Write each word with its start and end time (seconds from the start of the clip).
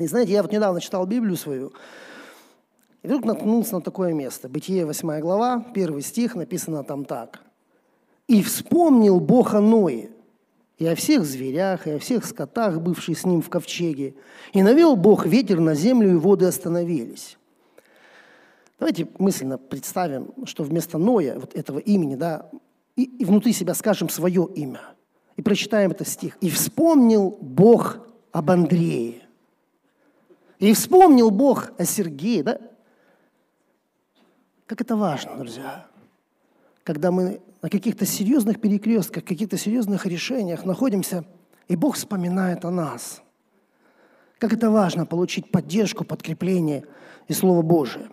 И 0.00 0.06
знаете, 0.06 0.32
я 0.32 0.42
вот 0.42 0.50
недавно 0.50 0.80
читал 0.80 1.04
Библию 1.06 1.36
свою, 1.36 1.72
и 3.02 3.06
вдруг 3.06 3.24
наткнулся 3.24 3.74
на 3.74 3.80
такое 3.82 4.12
место. 4.14 4.48
Бытие, 4.48 4.86
8 4.86 5.20
глава, 5.20 5.64
первый 5.74 6.02
стих, 6.02 6.34
написано 6.34 6.84
там 6.84 7.04
так. 7.04 7.40
«И 8.26 8.42
вспомнил 8.42 9.20
Бог 9.20 9.54
о 9.54 9.60
Ное, 9.60 10.10
и 10.78 10.86
о 10.86 10.94
всех 10.94 11.24
зверях, 11.24 11.86
и 11.86 11.92
о 11.92 11.98
всех 11.98 12.24
скотах, 12.24 12.80
бывших 12.80 13.18
с 13.18 13.26
ним 13.26 13.42
в 13.42 13.50
ковчеге. 13.50 14.14
И 14.52 14.62
навел 14.62 14.96
Бог 14.96 15.26
ветер 15.26 15.60
на 15.60 15.74
землю, 15.74 16.12
и 16.12 16.16
воды 16.16 16.46
остановились». 16.46 17.36
Давайте 18.78 19.06
мысленно 19.18 19.58
представим, 19.58 20.32
что 20.46 20.64
вместо 20.64 20.96
Ноя, 20.96 21.38
вот 21.38 21.54
этого 21.54 21.78
имени, 21.78 22.14
да, 22.14 22.48
и, 22.96 23.04
и 23.04 23.26
внутри 23.26 23.52
себя 23.52 23.74
скажем 23.74 24.08
свое 24.08 24.48
имя. 24.54 24.80
И 25.36 25.42
прочитаем 25.42 25.90
этот 25.90 26.08
стих. 26.08 26.38
«И 26.40 26.48
вспомнил 26.48 27.36
Бог 27.40 27.98
об 28.32 28.50
Андрее». 28.50 29.29
И 30.60 30.74
вспомнил 30.74 31.30
Бог 31.30 31.72
о 31.78 31.84
Сергее, 31.84 32.42
да? 32.42 32.60
Как 34.66 34.82
это 34.82 34.94
важно, 34.94 35.36
друзья. 35.36 35.86
Когда 36.84 37.10
мы 37.10 37.40
на 37.62 37.70
каких-то 37.70 38.04
серьезных 38.04 38.60
перекрестках, 38.60 39.24
каких-то 39.24 39.56
серьезных 39.56 40.06
решениях 40.06 40.64
находимся, 40.66 41.24
и 41.66 41.76
Бог 41.76 41.96
вспоминает 41.96 42.64
о 42.64 42.70
нас. 42.70 43.22
Как 44.38 44.52
это 44.52 44.70
важно 44.70 45.06
получить 45.06 45.50
поддержку, 45.50 46.04
подкрепление 46.04 46.84
и 47.26 47.32
Слово 47.32 47.62
Божие. 47.62 48.08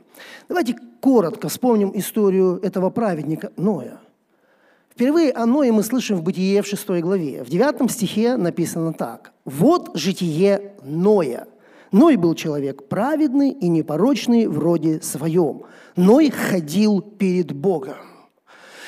Давайте 0.47 0.75
коротко 1.01 1.49
вспомним 1.49 1.91
историю 1.95 2.59
этого 2.63 2.89
праведника 2.89 3.51
Ноя. 3.57 3.99
Впервые 4.89 5.31
о 5.31 5.45
Ное 5.45 5.71
мы 5.71 5.83
слышим 5.83 6.17
в 6.17 6.23
Бытие 6.23 6.61
в 6.61 6.67
6 6.67 6.87
главе. 7.01 7.43
В 7.43 7.49
9 7.49 7.91
стихе 7.91 8.37
написано 8.37 8.93
так. 8.93 9.33
«Вот 9.45 9.91
житие 9.95 10.75
Ноя. 10.81 11.47
Ной 11.91 12.15
был 12.15 12.35
человек 12.35 12.87
праведный 12.87 13.51
и 13.51 13.67
непорочный 13.67 14.47
в 14.47 14.59
роде 14.59 15.01
своем. 15.01 15.63
Ной 15.95 16.29
ходил 16.29 17.01
перед 17.01 17.51
Богом». 17.51 17.97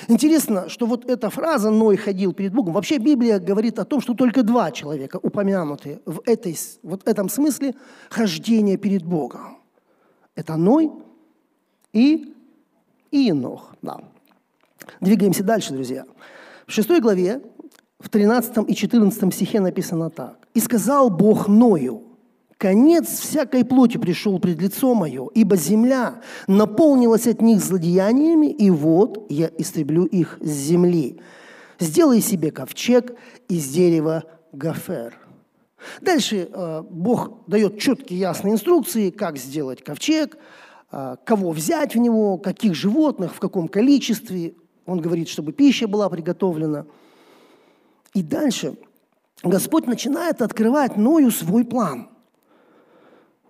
Интересно, 0.08 0.70
что 0.70 0.86
вот 0.86 1.06
эта 1.10 1.30
фраза 1.30 1.70
«Ной 1.70 1.98
ходил 1.98 2.34
перед 2.34 2.54
Богом», 2.54 2.74
вообще 2.74 2.98
Библия 2.98 3.40
говорит 3.40 3.80
о 3.80 3.86
том, 3.86 4.02
что 4.02 4.14
только 4.14 4.44
два 4.44 4.72
человека 4.72 5.20
упомянуты 5.22 6.02
в 6.06 6.22
этой, 6.26 6.58
вот 6.84 7.08
этом 7.08 7.30
смысле 7.30 7.76
хождения 8.10 8.78
перед 8.78 9.04
Богом. 9.04 9.58
Это 10.36 10.56
Ной 10.56 10.92
и 11.94 12.34
Инох. 13.12 13.76
Да. 13.82 14.00
Двигаемся 15.02 15.44
дальше, 15.44 15.74
друзья. 15.74 16.06
В 16.66 16.72
шестой 16.72 17.02
главе, 17.02 17.42
в 18.00 18.10
13 18.10 18.70
и 18.70 18.76
14 18.76 19.34
стихе 19.34 19.60
написано 19.60 20.10
так. 20.10 20.48
«И 20.54 20.60
сказал 20.60 21.10
Бог 21.10 21.48
Ною, 21.48 22.04
конец 22.60 23.08
всякой 23.08 23.64
плоти 23.64 23.98
пришел 23.98 24.38
пред 24.38 24.62
лицо 24.62 24.94
мое, 24.94 25.30
ибо 25.34 25.56
земля 25.56 26.22
наполнилась 26.46 27.26
от 27.26 27.42
них 27.42 27.64
злодеяниями, 27.64 28.52
и 28.52 28.70
вот 28.70 29.26
я 29.30 29.50
истреблю 29.58 30.06
их 30.06 30.38
с 30.42 30.50
земли. 30.50 31.20
Сделай 31.80 32.22
себе 32.22 32.52
ковчег 32.52 33.16
из 33.48 33.68
дерева 33.70 34.26
гофер». 34.52 35.18
Дальше 36.02 36.50
э, 36.52 36.84
Бог 36.90 37.48
дает 37.48 37.80
четкие 37.80 38.20
ясные 38.20 38.56
инструкции, 38.56 39.10
как 39.10 39.38
сделать 39.38 39.82
ковчег, 39.82 40.38
э, 40.92 41.16
кого 41.24 41.52
взять 41.52 41.96
в 41.96 41.98
него, 41.98 42.38
каких 42.38 42.76
животных, 42.76 43.34
в 43.34 43.40
каком 43.40 43.70
количестве. 43.70 44.56
Он 44.86 45.00
говорит, 45.00 45.30
чтобы 45.30 45.54
пища 45.54 45.88
была 45.88 46.10
приготовлена. 46.10 46.86
И 48.14 48.22
дальше 48.22 48.76
Господь 49.44 49.88
начинает 49.88 50.42
открывать 50.42 50.98
Ною 50.98 51.32
свой 51.32 51.64
план– 51.64 52.10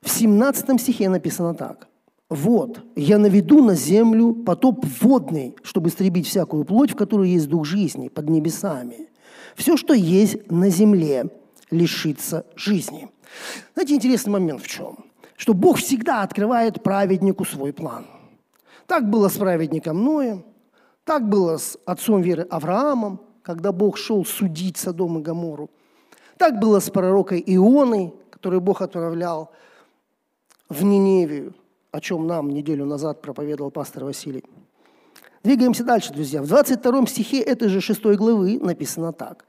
в 0.01 0.09
17 0.09 0.79
стихе 0.79 1.09
написано 1.09 1.53
так. 1.53 1.87
«Вот, 2.29 2.81
я 2.95 3.17
наведу 3.17 3.63
на 3.63 3.75
землю 3.75 4.33
потоп 4.33 4.85
водный, 5.01 5.55
чтобы 5.63 5.89
истребить 5.89 6.27
всякую 6.27 6.63
плоть, 6.63 6.91
в 6.91 6.95
которой 6.95 7.29
есть 7.29 7.49
дух 7.49 7.65
жизни, 7.65 8.07
под 8.07 8.29
небесами. 8.29 9.09
Все, 9.55 9.77
что 9.77 9.93
есть 9.93 10.51
на 10.51 10.69
земле, 10.69 11.29
лишится 11.71 12.45
жизни». 12.55 13.09
Знаете, 13.73 13.95
интересный 13.95 14.31
момент 14.31 14.61
в 14.61 14.67
чем? 14.67 15.05
Что 15.35 15.53
Бог 15.53 15.77
всегда 15.77 16.21
открывает 16.21 16.83
праведнику 16.83 17.45
свой 17.45 17.73
план. 17.73 18.05
Так 18.85 19.09
было 19.09 19.29
с 19.29 19.37
праведником 19.37 20.03
Ноем, 20.03 20.43
так 21.03 21.27
было 21.27 21.57
с 21.57 21.77
отцом 21.85 22.21
веры 22.21 22.43
Авраамом, 22.49 23.21
когда 23.41 23.71
Бог 23.71 23.97
шел 23.97 24.25
судить 24.25 24.77
Содом 24.77 25.19
и 25.19 25.21
Гамору. 25.21 25.69
Так 26.37 26.59
было 26.59 26.79
с 26.79 26.89
пророкой 26.89 27.43
Ионой, 27.45 28.13
который 28.29 28.59
Бог 28.59 28.81
отправлял– 28.81 29.51
в 30.69 30.83
Ниневию, 30.83 31.53
о 31.91 31.99
чем 31.99 32.27
нам 32.27 32.49
неделю 32.49 32.85
назад 32.85 33.21
проповедовал 33.21 33.71
пастор 33.71 34.05
Василий. 34.05 34.43
Двигаемся 35.43 35.83
дальше, 35.83 36.13
друзья. 36.13 36.41
В 36.41 36.47
22 36.47 37.07
стихе 37.07 37.41
этой 37.41 37.69
же 37.69 37.81
6 37.81 38.01
главы 38.17 38.59
написано 38.59 39.13
так. 39.13 39.45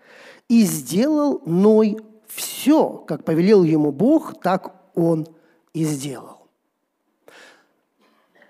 «И 0.49 0.63
сделал 0.63 1.43
Ной 1.45 1.99
все, 2.27 2.91
как 3.07 3.25
повелел 3.25 3.63
ему 3.65 3.93
Бог, 3.93 4.41
так 4.41 4.75
он 4.95 5.27
и 5.75 5.85
сделал». 5.85 6.47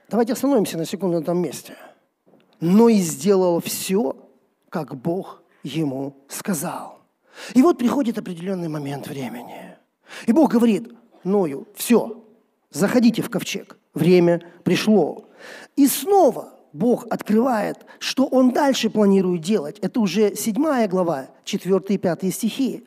Давайте 0.09 0.33
остановимся 0.33 0.77
на 0.77 0.85
секунду 0.85 1.19
на 1.19 1.23
этом 1.23 1.39
месте. 1.39 1.77
Ной 2.61 2.95
сделал 2.95 3.61
все, 3.61 4.17
как 4.69 4.95
Бог 4.97 5.43
ему 5.63 6.17
сказал. 6.29 7.01
И 7.55 7.63
вот 7.63 7.79
приходит 7.79 8.19
определенный 8.19 8.69
момент 8.69 9.07
времени. 9.07 9.77
И 10.27 10.33
Бог 10.33 10.51
говорит 10.51 10.93
Ною, 11.25 11.69
все, 11.75 12.23
заходите 12.71 13.23
в 13.23 13.31
ковчег, 13.31 13.79
время 13.95 14.43
пришло. 14.65 15.29
И 15.77 15.87
снова 15.87 16.55
Бог 16.73 17.07
открывает, 17.11 17.85
что 17.99 18.27
Он 18.27 18.53
дальше 18.53 18.91
планирует 18.91 19.43
делать. 19.43 19.79
Это 19.81 20.01
уже 20.01 20.35
седьмая 20.37 20.89
глава, 20.89 21.29
4 21.45 21.81
и 21.89 21.99
5 21.99 22.35
стихи. 22.35 22.85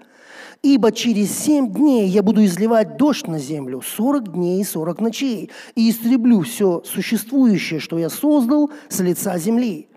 «Ибо 0.61 0.93
через 0.93 1.37
семь 1.37 1.73
дней 1.73 2.07
я 2.07 2.23
буду 2.23 2.43
изливать 2.45 2.95
дождь 2.95 3.27
на 3.27 3.37
землю, 3.37 3.81
сорок 3.81 4.31
дней 4.31 4.61
и 4.61 4.63
сорок 4.63 5.01
ночей, 5.01 5.51
и 5.75 5.89
истреблю 5.89 6.41
все 6.41 6.81
существующее, 6.85 7.81
что 7.81 7.97
я 7.99 8.09
создал 8.09 8.71
с 8.87 9.01
лица 9.01 9.37
земли». 9.37 9.89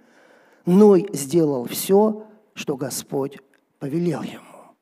Ной 0.64 1.08
сделал 1.12 1.66
все, 1.66 2.26
что 2.54 2.76
Господь 2.76 3.38
повелел 3.78 4.22
ему. 4.22 4.74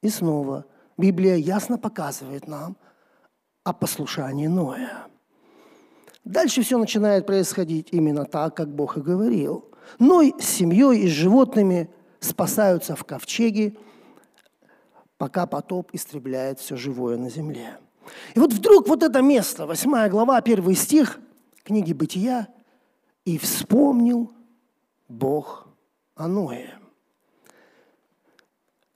И 0.00 0.08
снова 0.08 0.64
Библия 0.96 1.34
ясно 1.34 1.76
показывает 1.76 2.46
нам– 2.46 2.76
о 3.66 3.72
послушании 3.72 4.46
Ноя. 4.46 5.08
Дальше 6.22 6.62
все 6.62 6.78
начинает 6.78 7.26
происходить 7.26 7.88
именно 7.90 8.24
так, 8.24 8.54
как 8.54 8.72
Бог 8.72 8.96
и 8.96 9.00
говорил. 9.00 9.64
Ной 9.98 10.34
с 10.38 10.44
семьей 10.44 11.00
и 11.00 11.08
с 11.08 11.10
животными 11.10 11.90
спасаются 12.20 12.94
в 12.94 13.04
ковчеге, 13.04 13.76
пока 15.18 15.46
потоп 15.46 15.90
истребляет 15.92 16.60
все 16.60 16.76
живое 16.76 17.16
на 17.16 17.28
земле. 17.28 17.78
И 18.36 18.38
вот 18.38 18.52
вдруг 18.52 18.86
вот 18.86 19.02
это 19.02 19.20
место, 19.20 19.66
8 19.66 20.08
глава, 20.10 20.36
1 20.36 20.74
стих 20.76 21.18
книги 21.64 21.92
«Бытия», 21.92 22.46
«И 23.24 23.36
вспомнил 23.36 24.30
Бог 25.08 25.66
о 26.14 26.28
Ное». 26.28 26.78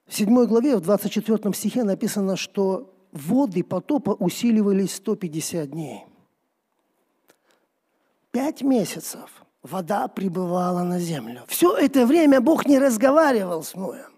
В 0.07 0.15
7 0.15 0.47
главе, 0.47 0.77
в 0.77 0.81
24 0.81 1.53
стихе 1.55 1.83
написано, 1.83 2.37
что 2.37 2.90
воды 3.13 3.63
потопа 3.63 4.11
усиливались 4.11 4.95
150 4.95 5.71
дней. 5.71 6.05
Пять 8.31 8.63
месяцев 8.63 9.45
вода 9.63 10.09
прибывала 10.09 10.83
на 10.83 10.99
землю. 10.99 11.43
Все 11.49 11.77
это 11.77 12.07
время 12.07 12.41
Бог 12.41 12.67
не 12.67 12.79
разговаривал 12.79 13.63
с 13.63 13.75
Ноем. 13.75 14.13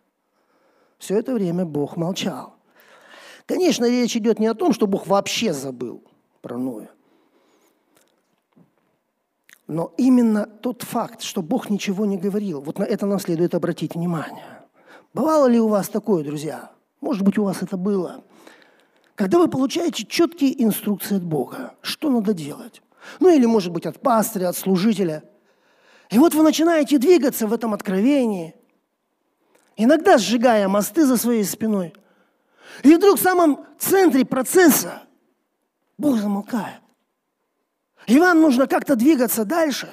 Все 0.98 1.19
это 1.19 1.34
время 1.34 1.64
Бог 1.64 1.97
молчал. 1.97 2.54
Конечно, 3.47 3.86
речь 3.86 4.16
идет 4.16 4.38
не 4.38 4.47
о 4.47 4.54
том, 4.54 4.72
что 4.72 4.86
Бог 4.86 5.06
вообще 5.06 5.53
забыл 5.53 6.04
про 6.42 6.56
Ноя. 6.56 6.91
Но 9.66 9.92
именно 9.97 10.47
тот 10.47 10.83
факт, 10.83 11.22
что 11.22 11.42
Бог 11.42 11.71
ничего 11.71 12.04
не 12.04 12.18
говорил, 12.18 12.60
вот 12.60 12.78
на 12.78 12.84
это 12.84 13.06
нам 13.06 13.18
следует 13.18 13.54
обратить 13.54 13.94
внимание. 13.94 14.66
Бывало 15.15 15.47
ли 15.47 15.59
у 15.59 15.68
вас 15.68 15.89
такое, 15.89 16.22
друзья? 16.22 16.71
Может 17.00 17.22
быть, 17.22 17.39
у 17.39 17.44
вас 17.44 17.62
это 17.62 17.77
было. 17.77 18.22
Когда 19.14 19.38
вы 19.38 19.48
получаете 19.48 20.04
четкие 20.06 20.62
инструкции 20.62 21.16
от 21.16 21.22
Бога, 21.22 21.74
что 21.82 22.10
надо 22.10 22.32
делать. 22.32 22.82
Ну 23.20 23.28
или, 23.28 23.47
может 23.47 23.72
быть, 23.72 23.84
от 23.84 24.00
пастыря, 24.00 24.48
от 24.48 24.56
служителя. 24.56 25.22
И 26.10 26.18
вот 26.18 26.34
вы 26.34 26.42
начинаете 26.42 26.98
двигаться 26.98 27.47
в 27.47 27.53
этом 27.53 27.74
откровении, 27.74 28.54
иногда 29.76 30.18
сжигая 30.18 30.68
мосты 30.68 31.04
за 31.04 31.16
своей 31.16 31.44
спиной. 31.44 31.92
И 32.82 32.94
вдруг 32.94 33.18
в 33.18 33.22
самом 33.22 33.66
центре 33.78 34.24
процесса 34.24 35.03
Бог 35.98 36.18
замолкает. 36.18 36.80
И 38.06 38.18
вам 38.18 38.41
нужно 38.41 38.66
как-то 38.66 38.97
двигаться 38.97 39.44
дальше. 39.44 39.88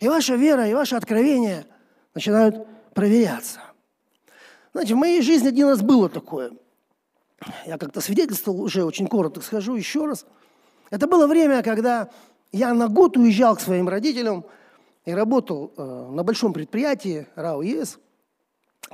И 0.00 0.08
ваша 0.08 0.34
вера, 0.34 0.68
и 0.68 0.74
ваше 0.74 0.96
откровение 0.96 1.66
начинают 2.14 2.66
проверяться. 2.94 3.60
Знаете, 4.72 4.94
в 4.94 4.98
моей 4.98 5.22
жизни 5.22 5.48
один 5.48 5.68
раз 5.68 5.80
было 5.80 6.08
такое– 6.08 6.52
я 7.66 7.78
как-то 7.78 8.00
свидетельствовал, 8.00 8.62
уже 8.62 8.84
очень 8.84 9.06
коротко 9.06 9.40
скажу 9.40 9.74
еще 9.74 10.06
раз. 10.06 10.26
Это 10.90 11.06
было 11.06 11.26
время, 11.26 11.62
когда 11.62 12.10
я 12.52 12.74
на 12.74 12.88
год 12.88 13.16
уезжал 13.16 13.56
к 13.56 13.60
своим 13.60 13.88
родителям 13.88 14.44
и 15.04 15.12
работал 15.12 15.72
э, 15.76 16.08
на 16.12 16.22
большом 16.22 16.52
предприятии 16.52 17.26
РАО 17.34 17.62
ЕС. 17.62 17.98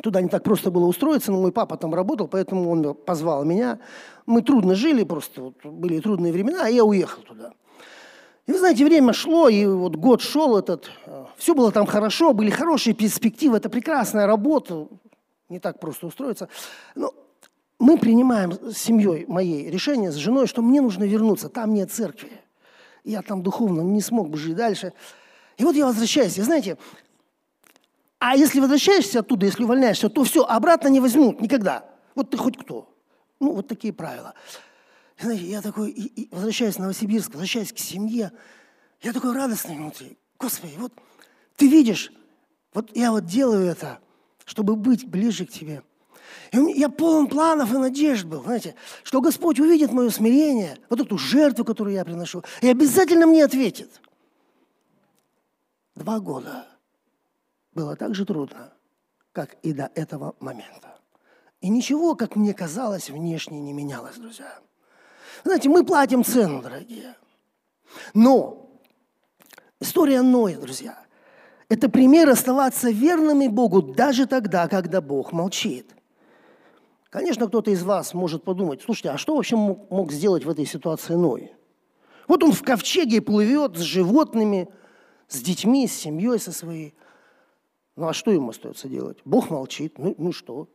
Туда 0.02 0.20
не 0.20 0.28
так 0.28 0.44
просто 0.44 0.70
было 0.70 0.84
устроиться, 0.84 1.32
но 1.32 1.40
мой 1.40 1.50
папа 1.50 1.76
там 1.76 1.94
работал, 1.94 2.28
поэтому 2.28 2.70
он 2.70 2.94
позвал 2.94 3.44
меня. 3.44 3.80
Мы 4.26 4.42
трудно 4.42 4.74
жили, 4.74 5.02
просто 5.02 5.42
вот 5.42 5.64
были 5.64 5.98
трудные 6.00 6.32
времена, 6.32 6.66
а 6.66 6.68
я 6.68 6.84
уехал 6.84 7.22
туда. 7.22 7.52
И 8.46 8.52
вы 8.52 8.58
знаете, 8.58 8.84
время 8.84 9.12
шло, 9.12 9.48
и 9.48 9.66
вот 9.66 9.96
год 9.96 10.22
шел 10.22 10.56
этот, 10.56 10.90
э, 11.06 11.24
все 11.36 11.54
было 11.54 11.72
там 11.72 11.84
хорошо, 11.84 12.32
были 12.32 12.50
хорошие 12.50 12.94
перспективы, 12.94 13.56
это 13.56 13.68
прекрасная 13.68 14.26
работа, 14.26 14.88
не 15.48 15.58
так 15.58 15.80
просто 15.80 16.06
устроиться. 16.06 16.48
Но 16.94 17.12
мы 17.78 17.96
принимаем 17.96 18.52
с 18.52 18.76
семьей 18.76 19.26
моей 19.26 19.70
решение, 19.70 20.10
с 20.10 20.16
женой, 20.16 20.46
что 20.46 20.62
мне 20.62 20.80
нужно 20.80 21.04
вернуться, 21.04 21.48
там 21.48 21.74
нет 21.74 21.92
церкви. 21.92 22.32
Я 23.04 23.22
там 23.22 23.42
духовно 23.42 23.80
не 23.82 24.00
смог 24.00 24.30
бы 24.30 24.36
жить 24.36 24.56
дальше. 24.56 24.92
И 25.56 25.64
вот 25.64 25.76
я 25.76 25.86
возвращаюсь, 25.86 26.38
и 26.38 26.42
знаете, 26.42 26.76
а 28.18 28.36
если 28.36 28.60
возвращаешься 28.60 29.20
оттуда, 29.20 29.46
если 29.46 29.62
увольняешься, 29.62 30.08
то 30.08 30.24
все, 30.24 30.44
обратно 30.44 30.88
не 30.88 31.00
возьмут 31.00 31.40
никогда. 31.40 31.88
Вот 32.14 32.30
ты 32.30 32.36
хоть 32.36 32.56
кто. 32.56 32.92
Ну, 33.38 33.52
вот 33.52 33.68
такие 33.68 33.92
правила. 33.92 34.34
И, 35.18 35.22
знаете, 35.22 35.44
я 35.44 35.62
такой, 35.62 35.90
и, 35.90 36.22
и, 36.22 36.28
возвращаясь 36.32 36.74
в 36.74 36.78
Новосибирск, 36.80 37.30
возвращаясь 37.30 37.72
к 37.72 37.78
семье, 37.78 38.32
я 39.02 39.12
такой 39.12 39.32
радостный 39.32 39.76
внутри. 39.76 40.18
Господи, 40.38 40.74
вот 40.78 40.92
ты 41.56 41.68
видишь, 41.68 42.12
вот 42.74 42.96
я 42.96 43.12
вот 43.12 43.24
делаю 43.24 43.66
это, 43.66 44.00
чтобы 44.44 44.74
быть 44.74 45.06
ближе 45.06 45.46
к 45.46 45.50
тебе. 45.50 45.82
Я 46.52 46.88
полон 46.88 47.26
планов 47.26 47.72
и 47.72 47.78
надежд 47.78 48.24
был, 48.24 48.42
знаете, 48.42 48.74
что 49.02 49.20
Господь 49.20 49.60
увидит 49.60 49.92
мое 49.92 50.10
смирение, 50.10 50.78
вот 50.88 51.00
эту 51.00 51.18
жертву, 51.18 51.64
которую 51.64 51.94
я 51.94 52.04
приношу, 52.04 52.42
и 52.62 52.68
обязательно 52.68 53.26
мне 53.26 53.44
ответит. 53.44 54.00
Два 55.94 56.20
года 56.20 56.66
было 57.72 57.96
так 57.96 58.14
же 58.14 58.24
трудно, 58.24 58.72
как 59.32 59.56
и 59.62 59.72
до 59.72 59.90
этого 59.94 60.34
момента. 60.40 60.98
И 61.60 61.68
ничего, 61.68 62.14
как 62.14 62.36
мне 62.36 62.54
казалось, 62.54 63.10
внешне 63.10 63.60
не 63.60 63.72
менялось, 63.72 64.16
друзья. 64.16 64.58
Знаете, 65.44 65.68
мы 65.68 65.84
платим 65.84 66.24
цену, 66.24 66.62
дорогие. 66.62 67.14
Но 68.14 68.70
история 69.80 70.22
Ноя, 70.22 70.58
друзья, 70.58 71.04
это 71.68 71.88
пример 71.88 72.30
оставаться 72.30 72.90
верными 72.90 73.48
Богу 73.48 73.82
даже 73.82 74.26
тогда, 74.26 74.68
когда 74.68 75.00
Бог 75.00 75.32
молчит. 75.32 75.94
Конечно, 77.10 77.48
кто-то 77.48 77.70
из 77.70 77.82
вас 77.82 78.14
может 78.14 78.44
подумать, 78.44 78.82
слушайте, 78.82 79.10
а 79.10 79.18
что 79.18 79.36
вообще 79.36 79.56
мог, 79.56 79.90
мог 79.90 80.12
сделать 80.12 80.44
в 80.44 80.50
этой 80.50 80.66
ситуации 80.66 81.14
Ной? 81.14 81.52
Вот 82.26 82.42
он 82.42 82.52
в 82.52 82.62
ковчеге 82.62 83.22
плывет 83.22 83.76
с 83.76 83.80
животными, 83.80 84.68
с 85.28 85.40
детьми, 85.40 85.86
с 85.86 85.92
семьей 85.92 86.38
со 86.38 86.52
своей– 86.52 86.94
ну 87.98 88.06
а 88.06 88.12
что 88.12 88.30
ему 88.30 88.50
остается 88.50 88.88
делать? 88.88 89.18
Бог 89.24 89.50
молчит, 89.50 89.98
ну, 89.98 90.14
ну 90.18 90.30
что? 90.30 90.68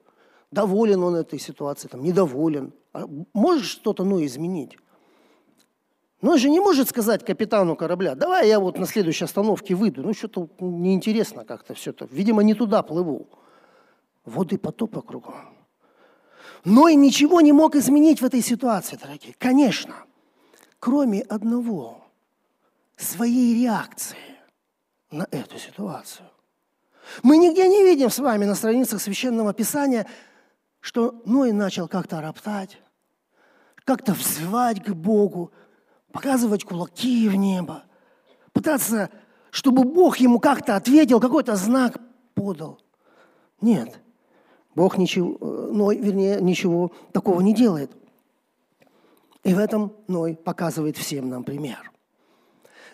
Доволен 0.51 1.01
он 1.03 1.15
этой 1.15 1.39
ситуацией, 1.39 1.89
там, 1.89 2.03
недоволен. 2.03 2.73
А 2.91 3.05
можешь 3.33 3.69
что-то, 3.69 4.03
ну, 4.03 4.23
изменить? 4.25 4.77
Но 6.21 6.31
он 6.31 6.37
же 6.37 6.49
не 6.49 6.59
может 6.59 6.89
сказать 6.89 7.25
капитану 7.25 7.77
корабля, 7.77 8.15
давай 8.15 8.49
я 8.49 8.59
вот 8.59 8.77
на 8.77 8.85
следующей 8.85 9.23
остановке 9.23 9.73
выйду. 9.73 10.03
Ну, 10.03 10.13
что-то 10.13 10.49
неинтересно 10.59 11.45
как-то 11.45 11.73
все 11.75 11.91
это. 11.91 12.09
Видимо, 12.11 12.43
не 12.43 12.55
туда 12.55 12.83
плыву. 12.83 13.29
Воды 14.25 14.57
потопа 14.57 15.01
кругом. 15.01 15.35
Но 16.65 16.87
и 16.87 16.95
ничего 16.95 17.41
не 17.41 17.51
мог 17.51 17.75
изменить 17.75 18.21
в 18.21 18.25
этой 18.25 18.41
ситуации, 18.41 18.97
дорогие. 19.01 19.35
Конечно, 19.37 19.95
кроме 20.79 21.21
одного, 21.21 22.05
своей 22.95 23.61
реакции 23.61 24.17
на 25.11 25.27
эту 25.31 25.57
ситуацию. 25.59 26.27
Мы 27.21 27.37
нигде 27.37 27.67
не 27.67 27.83
видим 27.83 28.09
с 28.09 28.19
вами 28.19 28.45
на 28.45 28.55
страницах 28.55 29.01
Священного 29.01 29.53
Писания, 29.53 30.07
что 30.79 31.21
Ной 31.25 31.51
начал 31.51 31.87
как-то 31.87 32.21
роптать, 32.21 32.77
как-то 33.83 34.13
взывать 34.13 34.83
к 34.83 34.91
Богу, 34.91 35.51
показывать 36.11 36.63
кулаки 36.63 37.27
в 37.27 37.35
небо, 37.35 37.83
пытаться, 38.53 39.09
чтобы 39.51 39.83
Бог 39.83 40.17
ему 40.17 40.39
как-то 40.39 40.75
ответил, 40.75 41.19
какой-то 41.19 41.55
знак 41.55 41.99
подал. 42.33 42.79
Нет, 43.59 43.99
Бог 44.75 44.97
ничего, 44.97 45.37
Ной, 45.71 45.97
вернее, 45.97 46.41
ничего 46.41 46.91
такого 47.11 47.41
не 47.41 47.53
делает. 47.53 47.91
И 49.43 49.53
в 49.53 49.59
этом 49.59 49.93
Ной 50.07 50.35
показывает 50.35 50.97
всем 50.97 51.29
нам 51.29 51.43
пример. 51.43 51.91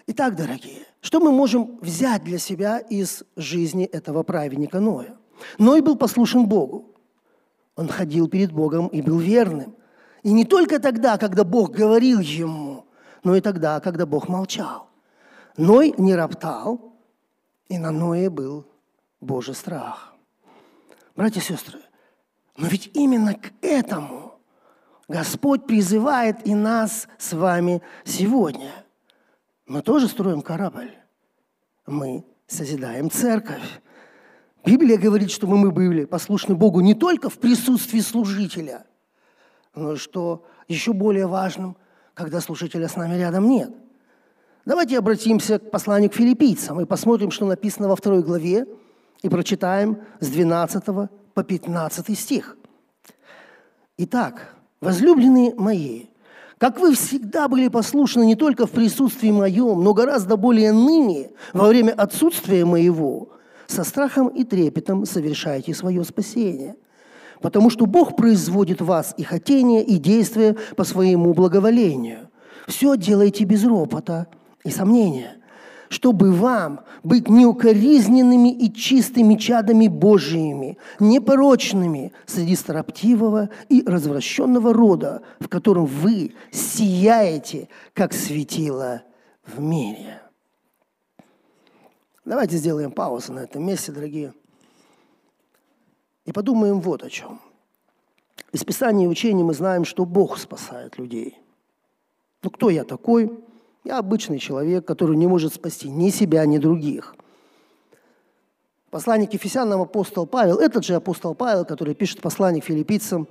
Итак, 0.08 0.36
дорогие, 0.36 0.88
что 1.02 1.20
мы 1.20 1.32
можем 1.32 1.78
взять 1.82 2.24
для 2.24 2.40
себя 2.40 2.80
из 2.80 3.24
жизни 3.36 3.86
этого 3.86 4.24
праведника 4.24 4.80
Ноя? 4.80 5.16
Ной 5.58 5.82
был 5.82 5.96
послушен 5.96 6.48
Богу. 6.48 6.96
Он 7.76 7.88
ходил 7.88 8.28
перед 8.28 8.52
Богом 8.52 8.88
и 8.88 9.02
был 9.02 9.20
верным. 9.20 9.76
И 10.24 10.34
не 10.34 10.44
только 10.44 10.80
тогда, 10.80 11.18
когда 11.18 11.44
Бог 11.44 11.72
говорил 11.72 12.20
ему, 12.20 12.86
но 13.24 13.36
и 13.36 13.42
тогда, 13.42 13.80
когда 13.80 14.06
Бог 14.06 14.28
молчал. 14.28 14.90
Ной 15.56 15.94
не 15.98 16.16
роптал, 16.16 16.94
и 17.68 17.78
на 17.78 17.92
Ное 17.92 18.30
был 18.30 18.66
Божий 19.22 19.54
страх. 19.54 20.16
Братья 21.20 21.42
и 21.42 21.44
сестры, 21.44 21.80
но 22.56 22.68
ведь 22.68 22.90
именно 22.96 23.36
к 23.36 23.52
этому 23.62 24.40
Господь 25.08 25.68
призывает 25.68 26.48
и 26.48 26.56
нас 26.56 27.08
с 27.20 27.34
вами 27.34 27.84
сегодня– 28.06 28.72
мы 29.70 29.84
тоже 29.84 30.08
строим 30.08 30.42
корабль. 30.42 30.92
Мы 31.86 32.26
созидаем 32.48 33.12
церковь. 33.12 33.82
Библия 34.66 34.98
говорит, 34.98 35.30
что 35.30 35.46
мы 35.46 35.72
были 35.72 36.06
послушны 36.06 36.56
Богу 36.56 36.80
не 36.80 36.96
только 36.96 37.30
в 37.30 37.38
присутствии 37.38 38.00
служителя, 38.00 38.88
но 39.76 39.96
что 39.96 40.44
еще 40.68 40.94
более 40.94 41.28
важным, 41.28 41.78
когда 42.16 42.42
служителя 42.42 42.88
с 42.88 42.96
нами 42.96 43.16
рядом 43.16 43.48
нет. 43.48 43.72
Давайте 44.66 44.98
обратимся 44.98 45.60
к 45.60 45.70
посланию 45.70 46.10
к 46.10 46.16
филиппийцам 46.16 46.82
и 46.82 46.86
посмотрим, 46.86 47.30
что 47.30 47.46
написано 47.46 47.90
во 47.90 47.96
второй 47.96 48.24
главе, 48.24 48.66
и 49.22 49.30
прочитаем 49.30 50.00
с 50.20 50.30
12 50.30 50.84
по 51.34 51.44
15 51.44 52.18
стих. 52.18 52.58
Итак, 53.98 54.56
возлюбленные 54.82 55.54
мои, 55.56 56.06
как 56.58 56.80
вы 56.80 56.94
всегда 56.94 57.48
были 57.48 57.68
послушны 57.70 58.26
не 58.26 58.36
только 58.36 58.66
в 58.66 58.72
присутствии 58.72 59.32
моем, 59.32 59.84
но 59.84 59.94
гораздо 59.94 60.38
более 60.38 60.72
ныне, 60.72 61.32
во 61.54 61.68
время 61.68 61.92
отсутствия 61.92 62.66
моего, 62.66 63.30
со 63.68 63.84
страхом 63.84 64.28
и 64.28 64.44
трепетом 64.44 65.06
совершайте 65.06 65.74
свое 65.74 66.04
спасение. 66.04 66.76
Потому 67.42 67.70
что 67.70 67.86
Бог 67.86 68.18
производит 68.18 68.82
вас 68.82 69.14
и 69.16 69.24
хотение, 69.24 69.84
и 69.84 69.98
действия 69.98 70.58
по 70.76 70.84
своему 70.84 71.34
благоволению. 71.34 72.30
Все 72.68 72.98
делайте 72.98 73.46
без 73.46 73.64
ропота 73.64 74.28
и 74.66 74.70
сомнения 74.70 75.39
чтобы 75.90 76.32
вам 76.32 76.82
быть 77.04 77.28
неукоризненными 77.28 78.50
и 78.50 78.72
чистыми 78.72 79.36
чадами 79.36 79.88
Божиими, 79.88 80.78
непорочными 81.00 82.14
среди 82.26 82.56
строптивого 82.56 83.50
и 83.68 83.84
развращенного 83.86 84.74
рода, 84.74 85.24
в 85.40 85.50
котором 85.50 85.86
вы 85.86 86.34
сияете, 86.52 87.70
как 87.94 88.14
светило 88.14 89.02
в 89.44 89.60
мире. 89.60 90.22
Давайте 92.24 92.58
сделаем 92.58 92.92
паузу 92.92 93.34
на 93.34 93.40
этом 93.40 93.66
месте, 93.66 93.92
дорогие, 93.92 94.34
и 96.26 96.32
подумаем 96.32 96.80
вот 96.80 97.04
о 97.04 97.10
чем. 97.10 97.42
Из 98.52 98.64
Писания 98.64 99.06
и 99.06 99.10
учений 99.10 99.44
мы 99.44 99.54
знаем, 99.56 99.86
что 99.86 100.06
Бог 100.06 100.38
спасает 100.38 101.00
людей. 101.00 101.40
Ну 102.44 102.52
кто 102.52 102.70
я 102.70 102.84
такой? 102.84 103.49
Я 103.84 103.98
обычный 103.98 104.40
человек, 104.40 104.86
который 104.86 105.16
не 105.16 105.28
может 105.28 105.54
спасти 105.54 105.90
ни 105.90 106.10
себя, 106.10 106.46
ни 106.46 106.58
других. 106.58 107.16
Посланник 108.90 109.34
Ефесянам 109.34 109.82
апостол 109.82 110.26
Павел, 110.26 110.58
этот 110.60 110.84
же 110.84 110.96
апостол 110.96 111.36
Павел, 111.36 111.64
который 111.64 111.94
пишет 111.94 112.22
послание 112.22 112.62
филиппийцам, 112.62 113.28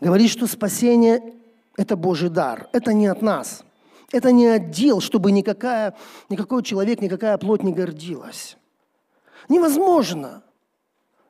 говорит, 0.00 0.30
что 0.30 0.46
спасение– 0.46 1.34
это 1.76 1.96
Божий 1.96 2.28
дар, 2.28 2.68
это 2.72 2.92
не 2.92 3.06
от 3.06 3.22
нас. 3.22 3.64
Это 4.12 4.30
не 4.30 4.46
отдел, 4.46 5.00
чтобы 5.00 5.32
никакая, 5.32 5.94
никакой 6.28 6.62
человек, 6.62 7.00
никакая 7.00 7.36
плоть 7.38 7.64
не 7.64 7.72
гордилась. 7.72 8.56
Невозможно 9.48 10.44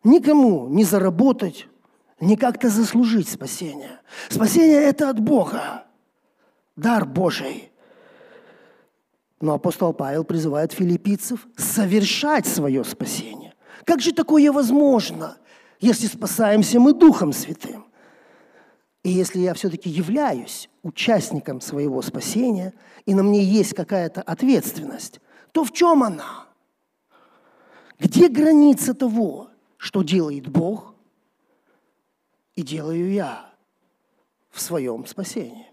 никому 0.02 0.68
не 0.68 0.84
заработать, 0.84 1.66
не 2.20 2.36
как-то 2.36 2.68
заслужить 2.68 3.28
спасение. 3.28 4.00
Спасение– 4.28 4.82
это 4.82 5.08
от 5.08 5.18
Бога, 5.18 5.84
дар 6.76 7.06
Божий– 7.06 7.70
но 9.44 9.52
апостол 9.52 9.92
Павел 9.92 10.24
призывает 10.24 10.72
филиппийцев 10.72 11.46
совершать 11.54 12.46
свое 12.46 12.82
спасение. 12.82 13.52
Как 13.84 14.00
же 14.00 14.12
такое 14.12 14.50
возможно, 14.50 15.36
если 15.80 16.06
спасаемся 16.06 16.80
мы 16.80 16.94
Духом 16.94 17.34
Святым? 17.34 17.84
И 19.02 19.10
если 19.10 19.40
я 19.40 19.52
все-таки 19.52 19.90
являюсь 19.90 20.70
участником 20.82 21.60
своего 21.60 22.00
спасения, 22.00 22.72
и 23.04 23.12
на 23.12 23.22
мне 23.22 23.44
есть 23.44 23.74
какая-то 23.74 24.22
ответственность, 24.22 25.20
то 25.52 25.62
в 25.62 25.72
чем 25.72 26.02
она? 26.02 26.46
Где 27.98 28.28
граница 28.28 28.94
того, 28.94 29.50
что 29.76 30.02
делает 30.02 30.48
Бог 30.48 30.94
и 32.56 32.62
делаю 32.62 33.12
я 33.12 33.52
в 34.50 34.58
своем 34.58 35.04
спасении? 35.04 35.66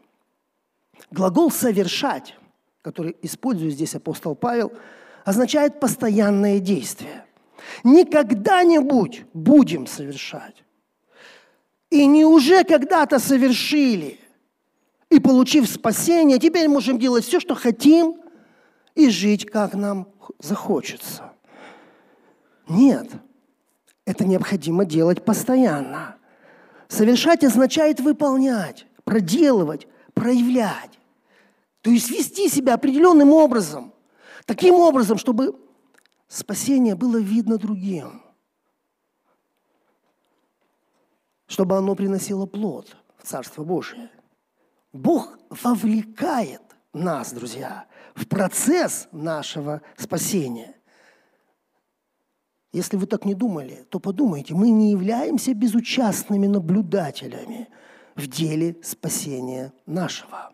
Глагол 1.09 1.49
«совершать», 1.49 2.35
который 2.81 3.15
использует 3.21 3.73
здесь 3.73 3.95
апостол 3.95 4.35
Павел, 4.35 4.71
означает 5.25 5.79
постоянное 5.79 6.59
действие. 6.59 7.25
Не 7.83 8.05
когда-нибудь 8.05 9.25
будем 9.33 9.87
совершать. 9.87 10.63
И 11.89 12.05
не 12.05 12.25
уже 12.25 12.63
когда-то 12.63 13.19
совершили. 13.19 14.19
И 15.09 15.19
получив 15.19 15.69
спасение, 15.69 16.39
теперь 16.39 16.67
можем 16.69 16.97
делать 16.97 17.25
все, 17.25 17.39
что 17.39 17.53
хотим, 17.53 18.15
и 18.95 19.09
жить, 19.09 19.45
как 19.45 19.73
нам 19.73 20.07
захочется. 20.39 21.33
Нет, 22.67 23.09
это 24.05 24.25
необходимо 24.25 24.85
делать 24.85 25.23
постоянно. 25.23 26.15
Совершать 26.87 27.43
означает 27.43 27.99
выполнять, 27.99 28.85
проделывать, 29.03 29.87
проявлять. 30.13 30.99
То 31.81 31.89
есть 31.89 32.09
вести 32.09 32.47
себя 32.47 32.75
определенным 32.75 33.31
образом, 33.31 33.93
таким 34.45 34.75
образом, 34.75 35.17
чтобы 35.17 35.59
спасение 36.27 36.95
было 36.95 37.17
видно 37.17 37.57
другим, 37.57 38.21
чтобы 41.47 41.75
оно 41.77 41.95
приносило 41.95 42.45
плод 42.45 42.95
в 43.17 43.27
Царство 43.27 43.63
Божие. 43.63 44.09
Бог 44.93 45.37
вовлекает 45.49 46.61
нас, 46.93 47.33
друзья, 47.33 47.87
в 48.15 48.27
процесс 48.27 49.07
нашего 49.11 49.81
спасения. 49.97 50.75
Если 52.73 52.95
вы 52.95 53.05
так 53.05 53.25
не 53.25 53.33
думали, 53.33 53.85
то 53.89 53.99
подумайте, 53.99 54.53
мы 54.53 54.69
не 54.69 54.91
являемся 54.91 55.53
безучастными 55.53 56.47
наблюдателями 56.47 57.69
в 58.15 58.27
деле 58.27 58.77
спасения 58.83 59.73
нашего. 59.85 60.53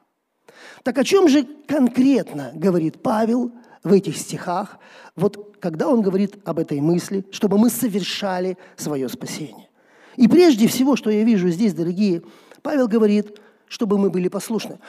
Так 0.84 0.98
о 0.98 1.04
чем 1.04 1.28
же 1.28 1.48
конкретно 1.68 2.52
говорит 2.54 3.02
Павел 3.02 3.52
в 3.84 3.92
этих 3.92 4.18
стихах, 4.18 4.80
вот 5.16 5.58
когда 5.60 5.88
он 5.88 6.02
говорит 6.02 6.38
об 6.46 6.60
этой 6.60 6.80
мысли, 6.82 7.26
чтобы 7.32 7.58
мы 7.58 7.70
совершали 7.70 8.58
свое 8.76 9.10
спасение? 9.10 9.70
И 10.16 10.28
прежде 10.28 10.68
всего, 10.68 10.96
что 10.96 11.10
я 11.10 11.24
вижу 11.24 11.50
здесь, 11.50 11.74
дорогие, 11.74 12.24
Павел 12.62 12.88
говорит, 12.88 13.40
чтобы 13.68 13.98
мы 13.98 14.10
были 14.10 14.28
послушны. 14.28 14.80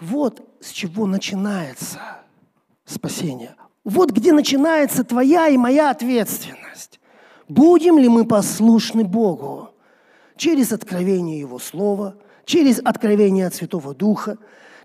Вот 0.00 0.46
с 0.60 0.70
чего 0.70 1.06
начинается 1.06 1.98
спасение. 2.84 3.56
Вот 3.84 4.10
где 4.10 4.32
начинается 4.32 5.02
твоя 5.04 5.48
и 5.48 5.56
моя 5.56 5.90
ответственность. 5.90 7.00
Будем 7.48 7.98
ли 7.98 8.08
мы 8.08 8.26
послушны 8.26 9.04
Богу 9.04 9.70
через 10.36 10.72
откровение 10.72 11.40
Его 11.40 11.58
Слова, 11.58 12.16
через 12.44 12.80
откровение 12.84 13.46
от 13.46 13.54
Святого 13.54 13.94
Духа, 13.94 14.38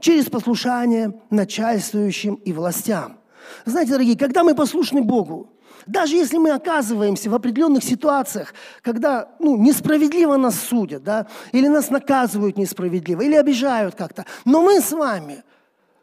через 0.03 0.25
послушание 0.25 1.13
начальствующим 1.29 2.35
и 2.35 2.51
властям. 2.51 3.19
Знаете, 3.65 3.93
дорогие, 3.93 4.17
когда 4.17 4.43
мы 4.43 4.53
послушны 4.53 5.01
Богу, 5.01 5.49
даже 5.87 6.17
если 6.17 6.37
мы 6.37 6.51
оказываемся 6.51 7.29
в 7.29 7.35
определенных 7.35 7.85
ситуациях, 7.85 8.53
когда 8.81 9.29
ну, 9.39 9.55
несправедливо 9.55 10.35
нас 10.35 10.59
судят, 10.59 11.03
да, 11.03 11.27
или 11.53 11.67
нас 11.67 11.89
наказывают 11.89 12.57
несправедливо, 12.57 13.21
или 13.21 13.35
обижают 13.35 13.95
как-то, 13.95 14.25
но 14.43 14.61
мы 14.61 14.81
с 14.81 14.91
вами 14.91 15.43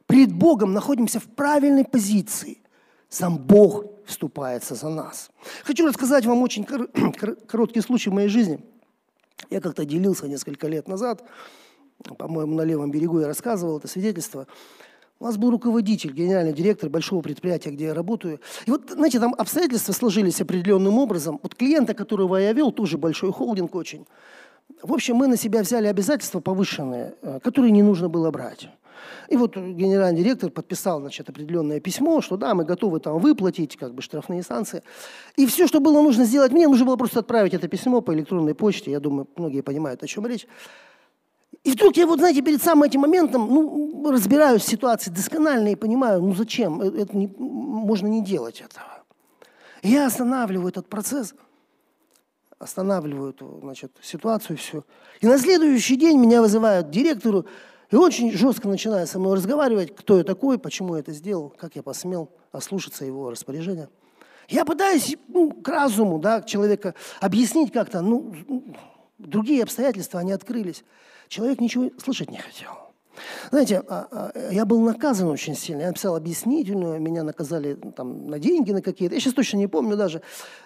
пред 0.06 0.32
Богом 0.32 0.72
находимся 0.72 1.20
в 1.20 1.24
правильной 1.24 1.84
позиции. 1.84 2.62
Сам 3.10 3.36
Бог 3.36 3.84
вступается 4.06 4.74
за 4.74 4.88
нас. 4.88 5.30
Хочу 5.62 5.86
рассказать 5.86 6.24
вам 6.24 6.42
очень 6.42 6.64
короткий 7.46 7.82
случай 7.82 8.08
в 8.08 8.14
моей 8.14 8.28
жизни. 8.28 8.60
Я 9.50 9.60
как-то 9.60 9.84
делился 9.84 10.26
несколько 10.26 10.68
лет 10.68 10.88
назад, 10.88 11.22
по-моему, 12.18 12.54
на 12.54 12.62
левом 12.62 12.90
берегу 12.90 13.20
я 13.20 13.26
рассказывал 13.26 13.78
это 13.78 13.88
свидетельство. 13.88 14.46
У 15.18 15.24
нас 15.24 15.36
был 15.36 15.50
руководитель, 15.50 16.12
генеральный 16.12 16.54
директор 16.54 16.88
большого 16.88 17.20
предприятия, 17.20 17.70
где 17.70 17.86
я 17.86 17.94
работаю. 17.94 18.40
И 18.64 18.70
вот, 18.70 18.90
знаете, 18.90 19.20
там 19.20 19.34
обстоятельства 19.36 19.92
сложились 19.92 20.40
определенным 20.40 20.98
образом. 20.98 21.38
Вот 21.42 21.54
клиента, 21.54 21.92
которого 21.92 22.36
я 22.36 22.54
вел, 22.54 22.72
тоже 22.72 22.96
большой 22.96 23.30
холдинг 23.30 23.74
очень. 23.74 24.06
В 24.82 24.94
общем, 24.94 25.16
мы 25.16 25.26
на 25.26 25.36
себя 25.36 25.60
взяли 25.60 25.88
обязательства 25.88 26.40
повышенные, 26.40 27.14
э, 27.20 27.40
которые 27.42 27.70
не 27.70 27.82
нужно 27.82 28.08
было 28.08 28.30
брать. 28.30 28.70
И 29.28 29.36
вот 29.36 29.56
генеральный 29.56 30.22
директор 30.22 30.50
подписал 30.50 31.00
значит, 31.00 31.28
определенное 31.28 31.80
письмо, 31.80 32.20
что 32.20 32.36
да, 32.36 32.54
мы 32.54 32.64
готовы 32.64 33.00
там 33.00 33.18
выплатить 33.18 33.76
как 33.76 33.94
бы 33.94 34.02
штрафные 34.02 34.42
санкции. 34.42 34.82
И 35.36 35.46
все, 35.46 35.66
что 35.66 35.80
было 35.80 36.02
нужно 36.02 36.24
сделать 36.24 36.52
мне, 36.52 36.66
нужно 36.66 36.86
было 36.86 36.96
просто 36.96 37.20
отправить 37.20 37.54
это 37.54 37.68
письмо 37.68 38.00
по 38.00 38.14
электронной 38.14 38.54
почте. 38.54 38.90
Я 38.90 39.00
думаю, 39.00 39.28
многие 39.36 39.62
понимают, 39.62 40.02
о 40.02 40.06
чем 40.06 40.26
речь. 40.26 40.46
И 41.62 41.72
вдруг 41.72 41.96
я 41.96 42.06
вот, 42.06 42.18
знаете, 42.18 42.40
перед 42.40 42.62
самым 42.62 42.84
этим 42.84 43.00
моментом, 43.00 43.46
ну, 43.52 44.10
разбираюсь 44.10 44.62
в 44.62 44.68
ситуации 44.68 45.10
досконально 45.10 45.68
и 45.68 45.74
понимаю, 45.74 46.22
ну 46.22 46.34
зачем, 46.34 46.80
э, 46.80 47.02
это 47.02 47.16
не, 47.16 47.26
можно 47.38 48.06
не 48.06 48.24
делать 48.24 48.60
этого. 48.62 49.02
Я 49.82 50.06
останавливаю 50.06 50.68
этот 50.68 50.88
процесс, 50.88 51.34
останавливаю 52.58 53.30
эту, 53.30 53.58
значит, 53.62 53.92
ситуацию, 54.02 54.56
все. 54.56 54.84
И 55.20 55.26
на 55.26 55.38
следующий 55.38 55.96
день 55.96 56.18
меня 56.18 56.40
вызывают 56.40 56.90
директору, 56.90 57.46
и 57.90 57.96
очень 57.96 58.32
жестко 58.32 58.68
начинает 58.68 59.08
со 59.08 59.18
мной 59.18 59.34
разговаривать, 59.34 59.94
кто 59.94 60.16
я 60.16 60.24
такой, 60.24 60.58
почему 60.58 60.94
я 60.94 61.00
это 61.00 61.12
сделал, 61.12 61.50
как 61.50 61.76
я 61.76 61.82
посмел 61.82 62.30
ослушаться 62.52 63.04
его 63.04 63.30
распоряжения. 63.30 63.88
Я 64.48 64.64
пытаюсь 64.64 65.16
ну, 65.28 65.52
к 65.52 65.68
разуму 65.68 66.18
да, 66.18 66.42
человека 66.42 66.94
объяснить 67.20 67.72
как-то, 67.72 68.00
ну, 68.00 68.34
другие 69.18 69.62
обстоятельства, 69.62 70.20
они 70.20 70.32
открылись. 70.32 70.84
Человек 71.30 71.60
ничего 71.60 71.90
слышать 72.02 72.28
не 72.32 72.38
хотел. 72.38 72.70
Знаете, 73.52 73.84
а, 73.88 74.08
а, 74.10 74.50
я 74.50 74.64
был 74.64 74.80
наказан 74.80 75.28
очень 75.28 75.54
сильно. 75.54 75.82
Я 75.82 75.88
написал 75.88 76.16
объяснительную, 76.16 77.00
меня 77.00 77.22
наказали 77.22 77.74
там, 77.74 78.26
на 78.26 78.40
деньги 78.40 78.72
на 78.72 78.82
какие-то. 78.82 79.14
Я 79.14 79.20
сейчас 79.20 79.34
точно 79.34 79.58
не 79.58 79.68
помню 79.68 79.96
даже. 79.96 80.22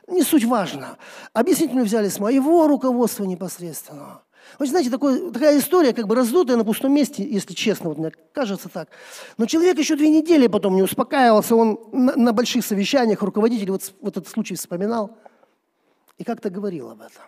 Не 0.09 0.23
суть 0.23 0.45
важно. 0.45 0.97
Объяснительную 1.35 1.85
взяли 1.85 2.09
с 2.09 2.19
моего 2.19 2.67
руководства 2.67 3.25
непосредственно. 3.25 4.23
Вы 4.59 4.67
знаете, 4.67 4.89
такой, 4.89 5.31
такая 5.33 5.59
история, 5.59 5.93
как 5.93 6.07
бы 6.07 6.15
раздутая 6.15 6.57
на 6.57 6.65
пустом 6.65 6.95
месте, 6.95 7.23
если 7.23 7.53
честно, 7.53 7.91
вот 7.91 7.99
мне 7.99 8.13
кажется 8.33 8.71
так. 8.71 8.89
Но 9.37 9.45
человек 9.45 9.77
еще 9.77 9.97
две 9.97 10.09
недели 10.09 10.47
потом 10.47 10.77
не 10.77 10.83
успокаивался, 10.83 11.57
он 11.57 11.79
на, 11.93 12.17
на 12.17 12.33
больших 12.33 12.65
совещаниях 12.65 13.21
руководитель 13.21 13.71
вот, 13.71 13.93
вот 14.01 14.17
этот 14.17 14.29
случай 14.29 14.55
вспоминал 14.55 15.19
и 16.17 16.25
как-то 16.25 16.49
говорил 16.49 16.91
об 16.91 17.03
этом. 17.03 17.23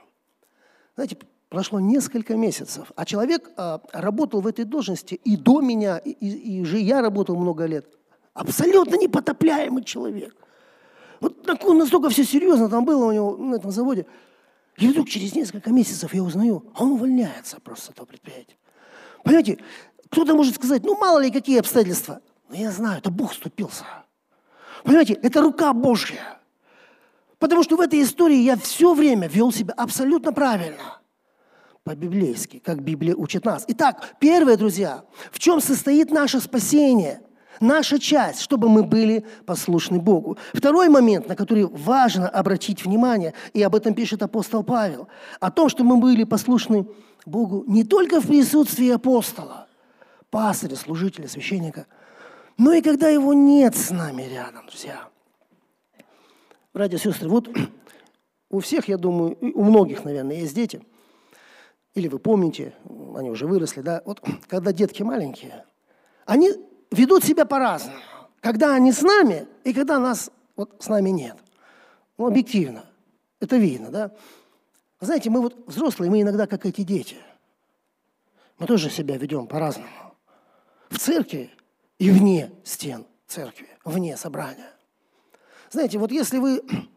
Знаете, 0.95 1.19
Прошло 1.49 1.79
несколько 1.79 2.35
месяцев, 2.35 2.91
а 2.97 3.05
человек 3.05 3.51
а, 3.57 3.81
работал 3.93 4.41
в 4.41 4.49
этой 4.49 4.65
должности 4.65 5.15
и 5.15 5.37
до 5.37 5.61
меня, 5.61 5.99
и, 5.99 6.11
и, 6.11 6.57
и 6.57 6.61
уже 6.61 6.79
я 6.79 7.01
работал 7.01 7.37
много 7.37 7.67
лет. 7.67 7.87
Абсолютно 8.35 8.97
непотопляемый 8.97 9.85
человек. 9.85 10.35
Вот 11.21 11.47
настолько 11.47 12.11
все 12.11 12.25
серьезно 12.25 12.69
там 12.69 12.85
было 12.85 13.07
у 13.07 13.13
него 13.13 13.37
на 13.37 13.55
этом 13.55 13.71
заводе. 13.71 14.07
И 14.77 14.89
вдруг 14.89 15.09
через 15.09 15.35
несколько 15.35 15.71
месяцев 15.71 16.13
я 16.13 16.23
узнаю, 16.23 16.65
а 16.75 16.83
он 16.83 16.93
увольняется 16.93 17.61
просто 17.61 17.87
с 17.87 17.91
этого 17.91 18.07
предприятия. 18.07 18.57
Понимаете, 19.23 19.59
кто-то 20.11 20.35
может 20.35 20.57
сказать, 20.57 20.83
ну 20.85 20.99
мало 20.99 21.21
ли 21.21 21.31
какие 21.31 21.61
обстоятельства. 21.61 22.21
Но 22.49 22.57
я 22.57 22.73
знаю, 22.73 22.99
это 22.99 23.11
Бог 23.11 23.33
ступился. 23.33 23.85
Понимаете, 24.83 25.15
это 25.15 25.41
рука 25.41 25.73
Божья. 25.73 26.39
Потому 27.39 27.63
что 27.63 27.77
в 27.77 27.81
этой 27.81 28.03
истории 28.03 28.39
я 28.39 28.57
все 28.57 28.95
время 28.95 29.29
вел 29.29 29.53
себя 29.53 29.75
абсолютно 29.75 30.33
правильно 30.33 31.01
по-библейски, 31.87 32.59
как 32.59 32.83
Библия 32.83 33.15
учит 33.15 33.45
нас. 33.45 33.65
Итак, 33.69 34.17
первое, 34.19 34.57
друзья, 34.57 35.05
в 35.31 35.39
чем 35.39 35.61
состоит 35.61 36.11
наше 36.11 36.41
спасение? 36.41 37.21
Наша 37.61 38.01
часть, 38.01 38.41
чтобы 38.41 38.69
мы 38.69 38.83
были 38.83 39.25
послушны 39.47 40.01
Богу. 40.01 40.37
Второй 40.53 40.89
момент, 40.89 41.29
на 41.29 41.37
который 41.37 41.65
важно 41.65 42.29
обратить 42.29 42.85
внимание, 42.85 43.35
и 43.55 43.63
об 43.63 43.77
этом 43.77 43.95
пишет 43.95 44.21
апостол 44.25 44.65
Павел, 44.65 45.07
о 45.39 45.53
том, 45.53 45.69
что 45.69 45.85
мы 45.85 45.99
были 45.99 46.25
послушны 46.25 46.89
Богу 47.25 47.63
не 47.69 47.85
только 47.85 48.21
в 48.21 48.27
присутствии 48.27 48.91
апостола, 48.91 49.69
пастыря, 50.29 50.75
служителя, 50.75 51.29
священника, 51.29 51.87
но 52.59 52.73
и 52.73 52.83
когда 52.83 53.11
его 53.11 53.33
нет 53.33 53.77
с 53.77 53.91
нами 53.91 54.23
рядом, 54.23 54.67
друзья. 54.67 55.05
Братья 56.75 56.99
сестры, 56.99 57.29
вот 57.29 57.49
у 58.51 58.59
всех, 58.59 58.89
я 58.89 58.99
думаю, 58.99 59.39
у 59.41 59.63
многих, 59.63 60.05
наверное, 60.05 60.39
есть 60.41 60.55
дети– 60.57 60.83
или 61.97 62.09
вы 62.09 62.19
помните, 62.19 62.75
они 63.17 63.31
уже 63.31 63.47
выросли, 63.47 63.81
да, 63.81 64.03
вот 64.05 64.23
когда 64.49 64.73
детки 64.73 65.03
маленькие, 65.03 65.65
они 66.27 66.53
ведут 66.91 67.25
себя 67.25 67.47
по-разному. 67.47 67.99
Когда 68.41 68.75
они 68.75 68.93
с 68.93 69.03
нами 69.03 69.49
и 69.65 69.73
когда 69.73 69.99
нас 69.99 70.31
вот 70.55 70.77
с 70.79 70.89
нами 70.89 71.11
нет. 71.11 71.37
Ну, 72.19 72.27
объективно. 72.27 72.85
Это 73.41 73.57
видно, 73.57 73.91
да? 73.91 74.13
Знаете, 75.01 75.31
мы 75.31 75.41
вот 75.41 75.67
взрослые, 75.67 76.11
мы 76.11 76.21
иногда 76.21 76.47
как 76.47 76.67
эти 76.67 76.83
дети. 76.83 77.17
Мы 78.59 78.67
тоже 78.67 78.91
себя 78.91 79.17
ведем 79.17 79.47
по-разному. 79.47 79.89
В 80.91 80.99
церкви 80.99 81.51
и 81.99 82.11
вне 82.11 82.53
стен 82.63 83.07
церкви, 83.27 83.69
вне 83.85 84.17
собрания. 84.17 84.71
Знаете, 85.71 85.99
вот 85.99 86.13
если 86.13 86.39
вы 86.39 86.63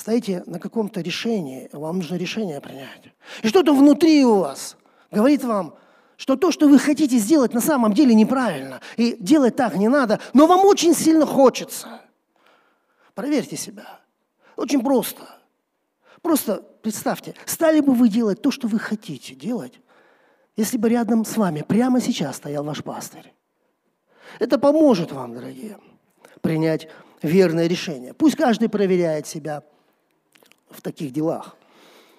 стоите 0.00 0.42
на 0.46 0.58
каком-то 0.58 1.00
решении, 1.02 1.68
вам 1.72 1.98
нужно 1.98 2.16
решение 2.16 2.60
принять, 2.60 3.12
и 3.42 3.48
что-то 3.48 3.74
внутри 3.74 4.24
у 4.24 4.38
вас 4.38 4.76
говорит 5.10 5.44
вам, 5.44 5.74
что 6.16 6.36
то, 6.36 6.50
что 6.50 6.68
вы 6.68 6.78
хотите 6.78 7.18
сделать, 7.18 7.54
на 7.54 7.60
самом 7.60 7.92
деле 7.92 8.14
неправильно, 8.14 8.80
и 8.96 9.16
делать 9.20 9.56
так 9.56 9.76
не 9.76 9.88
надо, 9.88 10.18
но 10.32 10.46
вам 10.46 10.64
очень 10.64 10.94
сильно 10.94 11.26
хочется. 11.26 12.00
Проверьте 13.14 13.56
себя. 13.56 14.00
Очень 14.56 14.82
просто. 14.82 15.22
Просто 16.22 16.62
представьте, 16.82 17.34
стали 17.46 17.80
бы 17.80 17.94
вы 17.94 18.08
делать 18.08 18.42
то, 18.42 18.50
что 18.50 18.68
вы 18.68 18.78
хотите 18.78 19.34
делать, 19.34 19.80
если 20.56 20.76
бы 20.76 20.88
рядом 20.88 21.24
с 21.24 21.36
вами 21.36 21.62
прямо 21.66 22.00
сейчас 22.00 22.36
стоял 22.36 22.64
ваш 22.64 22.82
пастырь. 22.82 23.32
Это 24.38 24.58
поможет 24.58 25.12
вам, 25.12 25.34
дорогие, 25.34 25.78
принять 26.40 26.88
верное 27.22 27.66
решение. 27.66 28.14
Пусть 28.14 28.36
каждый 28.36 28.68
проверяет 28.68 29.26
себя 29.26 29.62
в 30.70 30.82
таких 30.82 31.12
делах. 31.12 31.56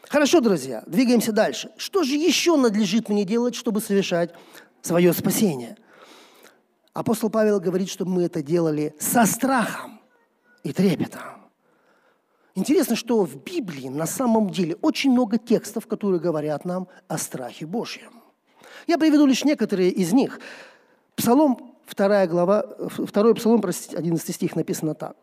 Хорошо, 0.08 0.42
друзья, 0.42 0.84
двигаемся 0.88 1.32
дальше. 1.32 1.72
Что 1.78 2.04
же 2.04 2.16
еще 2.16 2.58
надлежит 2.58 3.10
мне 3.10 3.24
делать, 3.24 3.56
чтобы 3.56 3.80
совершать 3.80 4.34
свое 4.82 5.14
спасение? 5.14 5.78
Апостол 6.94 7.30
Павел 7.30 7.62
говорит, 7.62 7.90
чтобы 7.90 8.12
мы 8.12 8.24
это 8.24 8.44
делали 8.44 8.94
со 9.00 9.26
страхом 9.26 10.02
и 10.64 10.74
трепетом. 10.74 11.22
Интересно, 12.56 12.98
что 12.98 13.24
в 13.24 13.42
Библии 13.42 13.88
на 13.88 14.06
самом 14.06 14.50
деле 14.50 14.76
очень 14.82 15.12
много 15.12 15.38
текстов, 15.38 15.88
которые 15.88 16.20
говорят 16.20 16.66
нам 16.66 16.90
о 17.08 17.18
страхе 17.18 17.66
Божьем. 17.66 18.22
Я 18.88 18.98
приведу 18.98 19.26
лишь 19.26 19.46
некоторые 19.46 19.90
из 19.90 20.12
них. 20.12 20.42
Псалом, 21.16 21.76
2 21.96 22.28
глава, 22.28 22.66
2 22.98 23.34
Псалом, 23.36 23.62
простите, 23.62 23.96
11 23.96 24.36
стих 24.36 24.56
написано 24.56 24.96
так. 24.96 25.16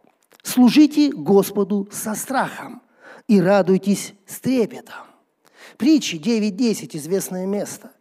«Служите 0.42 1.10
Господу 1.12 1.88
со 1.92 2.14
страхом, 2.14 2.80
и 3.28 3.40
радуйтесь 3.40 4.14
с 4.26 4.40
трепетом. 4.40 5.06
Притчи 5.76 6.16
9.10, 6.16 6.96
известное 6.96 7.46
место. 7.46 7.92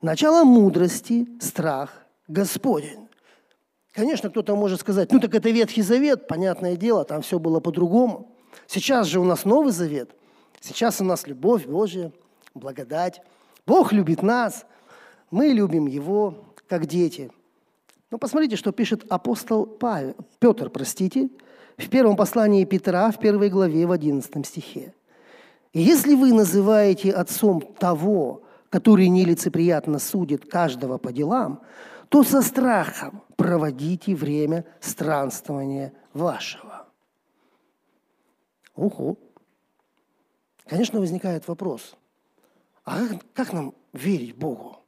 Начало 0.00 0.44
мудрости– 0.44 1.28
страх 1.40 2.06
Господень. 2.28 3.08
Конечно, 3.92 4.30
кто-то 4.30 4.56
может 4.56 4.80
сказать, 4.80 5.12
ну 5.12 5.20
так 5.20 5.34
это 5.34 5.50
Ветхий 5.50 5.82
Завет, 5.82 6.26
понятное 6.26 6.76
дело, 6.76 7.04
там 7.04 7.20
все 7.20 7.38
было 7.38 7.60
по-другому. 7.60 8.34
Сейчас 8.66 9.06
же 9.06 9.20
у 9.20 9.24
нас 9.24 9.44
Новый 9.44 9.72
Завет, 9.72 10.10
сейчас 10.60 11.00
у 11.00 11.04
нас 11.04 11.26
любовь 11.26 11.66
Божья, 11.66 12.10
благодать. 12.54 13.20
Бог 13.66 13.92
любит 13.92 14.22
нас, 14.22 14.64
мы 15.30 15.48
любим 15.48 15.86
Его, 15.86 16.54
как 16.68 16.86
дети. 16.86 17.30
Но 18.10 18.18
посмотрите, 18.18 18.56
что 18.56 18.72
пишет 18.72 19.04
апостол 19.10 19.66
Павел, 19.66 20.16
Петр, 20.38 20.70
простите, 20.70 21.28
в 21.76 21.88
первом 21.88 22.16
послании 22.16 22.64
Петра, 22.64 23.10
в 23.10 23.18
первой 23.18 23.48
главе, 23.50 23.86
в 23.86 23.92
одиннадцатом 23.92 24.44
стихе. 24.44 24.94
«И 25.72 25.80
если 25.80 26.14
вы 26.14 26.32
называете 26.32 27.12
отцом 27.12 27.60
того, 27.60 28.42
который 28.70 29.08
нелицеприятно 29.08 29.98
судит 29.98 30.50
каждого 30.50 30.98
по 30.98 31.12
делам, 31.12 31.62
то 32.08 32.22
со 32.22 32.42
страхом 32.42 33.22
проводите 33.36 34.14
время 34.14 34.64
странствования 34.80 35.92
вашего». 36.12 36.86
Ого! 38.74 39.16
Конечно, 40.66 41.00
возникает 41.00 41.46
вопрос, 41.48 41.96
а 42.84 43.06
как, 43.06 43.32
как 43.34 43.52
нам 43.52 43.74
верить 43.92 44.36
Богу? 44.36 44.78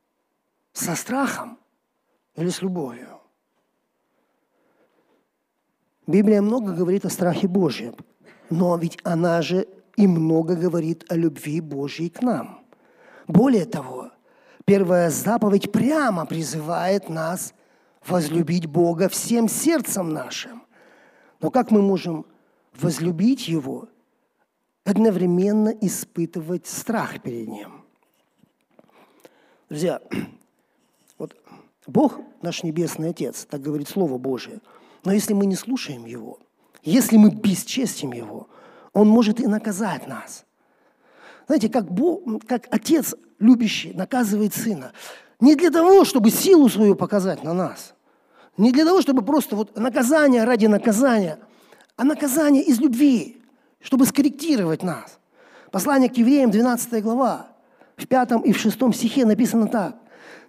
Со 0.73 0.95
страхом 0.95 1.59
или 2.37 2.49
с 2.49 2.62
любовью? 2.62 3.13
Библия 6.07 6.43
много 6.43 6.73
говорит 6.73 7.07
о 7.07 7.11
страхе 7.11 7.49
Божьем, 7.49 7.95
но 8.51 8.77
ведь 8.77 8.99
она 9.05 9.40
же 9.40 9.67
и 9.97 10.07
много 10.07 10.55
говорит 10.55 11.05
о 11.09 11.17
любви 11.17 11.61
Божьей 11.61 12.11
к 12.11 12.21
нам. 12.21 12.61
Более 13.27 13.64
того, 13.64 14.11
первая 14.67 15.09
заповедь 15.09 15.73
прямо 15.73 16.27
призывает 16.27 17.09
нас 17.09 17.55
возлюбить 18.07 18.67
Бога 18.67 19.09
всем 19.09 19.49
сердцем 19.49 20.11
нашим. 20.11 20.62
Но 21.40 21.51
как 21.51 21.71
мы 21.71 21.81
можем 21.81 22.27
возлюбить 22.79 23.49
Его, 23.49 23.88
одновременно 24.85 25.71
испытывать 25.71 26.67
страх 26.67 27.23
перед 27.23 27.49
Ним? 27.49 27.83
Друзья, 29.71 30.03
вот 31.19 31.35
Бог, 31.87 32.21
наш 32.43 32.62
Небесный 32.62 33.11
Отец, 33.11 33.47
так 33.47 33.62
говорит 33.62 33.88
Слово 33.88 34.19
Божие– 34.19 34.61
но 35.05 35.12
если 35.12 35.35
мы 35.35 35.47
не 35.47 35.57
слушаем 35.57 36.07
Его, 36.07 36.38
если 36.83 37.17
мы 37.17 37.31
бесчестим 37.31 38.12
Его, 38.12 38.49
Он 38.93 39.09
может 39.09 39.40
и 39.40 39.47
наказать 39.47 40.07
нас. 40.07 40.45
Знаете, 41.47 41.69
как, 41.69 41.90
Бог, 41.90 42.23
как 42.47 42.67
Отец 42.71 43.14
любящий 43.38 43.93
наказывает 43.93 44.55
Сына. 44.55 44.93
Не 45.40 45.57
для 45.57 45.71
того, 45.71 46.05
чтобы 46.05 46.31
силу 46.31 46.69
свою 46.69 46.95
показать 46.95 47.43
на 47.45 47.53
нас. 47.53 47.95
Не 48.57 48.73
для 48.73 48.85
того, 48.85 49.03
чтобы 49.03 49.23
просто 49.23 49.57
вот 49.57 49.77
наказание 49.77 50.45
ради 50.45 50.67
наказания, 50.67 51.38
а 51.97 52.05
наказание 52.05 52.62
из 52.62 52.81
любви, 52.81 53.43
чтобы 53.81 54.07
скорректировать 54.07 54.83
нас. 54.83 55.19
Послание 55.71 56.09
к 56.09 56.17
евреям, 56.17 56.51
12 56.51 57.03
глава, 57.03 57.49
в 57.97 58.07
пятом 58.07 58.43
и 58.43 58.53
в 58.53 58.59
шестом 58.59 58.93
стихе 58.93 59.27
написано 59.27 59.67
так. 59.67 59.97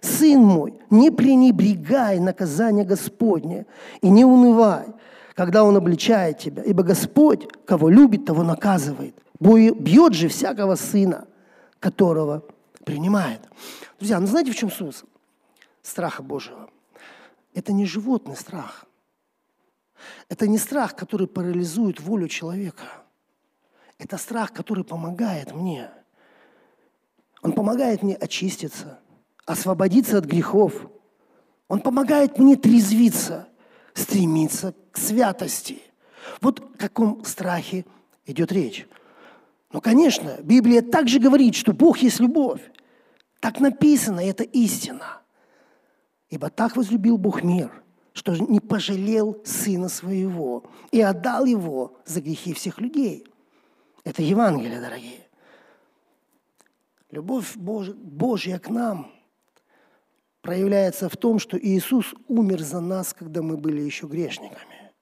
Сын 0.00 0.40
мой, 0.40 0.74
не 0.90 1.10
пренебрегай 1.10 2.18
наказание 2.20 2.84
Господне 2.84 3.66
и 4.02 4.08
не 4.08 4.24
унывай, 4.24 4.86
когда 5.34 5.64
Он 5.64 5.76
обличает 5.76 6.38
тебя, 6.38 6.62
ибо 6.62 6.82
Господь, 6.82 7.48
кого 7.64 7.88
любит, 7.88 8.24
того 8.24 8.42
наказывает. 8.42 9.14
Бьет 9.38 10.14
же 10.14 10.28
всякого 10.28 10.74
сына, 10.76 11.26
которого 11.80 12.44
принимает. 12.84 13.40
Друзья, 13.98 14.20
ну 14.20 14.26
знаете, 14.26 14.52
в 14.52 14.56
чем 14.56 14.70
смысл 14.70 15.06
страха 15.82 16.22
Божьего? 16.22 16.68
Это 17.54 17.72
не 17.72 17.86
животный 17.86 18.36
страх. 18.36 18.84
Это 20.28 20.46
не 20.46 20.58
страх, 20.58 20.94
который 20.94 21.26
парализует 21.26 22.00
волю 22.00 22.28
человека. 22.28 22.84
Это 23.98 24.18
страх, 24.18 24.52
который 24.52 24.84
помогает 24.84 25.54
мне. 25.54 25.90
Он 27.42 27.52
помогает 27.52 28.02
мне 28.02 28.14
очиститься– 28.14 28.98
освободиться 29.46 30.18
от 30.18 30.24
грехов. 30.26 30.74
Он 31.68 31.80
помогает 31.80 32.38
мне 32.38 32.56
трезвиться, 32.56 33.48
стремиться 33.94 34.74
к 34.90 34.98
святости. 34.98 35.80
Вот 36.40 36.60
о 36.60 36.78
каком 36.78 37.24
страхе 37.24 37.86
идет 38.26 38.52
речь. 38.52 38.86
Но, 39.72 39.80
конечно, 39.80 40.36
Библия 40.42 40.82
также 40.82 41.18
говорит, 41.18 41.54
что 41.54 41.72
Бог 41.72 41.98
есть 41.98 42.20
любовь. 42.20 42.60
Так 43.40 43.60
написано, 43.60 44.20
это 44.20 44.42
истина. 44.42 45.22
Ибо 46.28 46.50
так 46.50 46.76
возлюбил 46.76 47.16
Бог 47.16 47.42
мир, 47.42 47.70
что 48.12 48.34
не 48.36 48.60
пожалел 48.60 49.40
Сына 49.44 49.88
Своего 49.88 50.64
и 50.90 51.00
отдал 51.00 51.44
Его 51.44 51.96
за 52.04 52.20
грехи 52.20 52.52
всех 52.52 52.80
людей. 52.80 53.26
Это 54.02 54.22
Евангелие, 54.22 54.80
дорогие. 54.80 55.20
Любовь 57.10 57.54
Божья 57.56 58.58
к 58.58 58.68
нам– 58.68 59.12
проявляется 60.46 61.08
в 61.08 61.16
том, 61.16 61.40
что 61.40 61.58
Иисус 61.58 62.14
умер 62.28 62.62
за 62.62 62.80
нас, 62.80 63.12
когда 63.12 63.42
мы 63.42 63.56
были 63.56 63.80
еще 63.80 64.06
грешниками. 64.06 64.92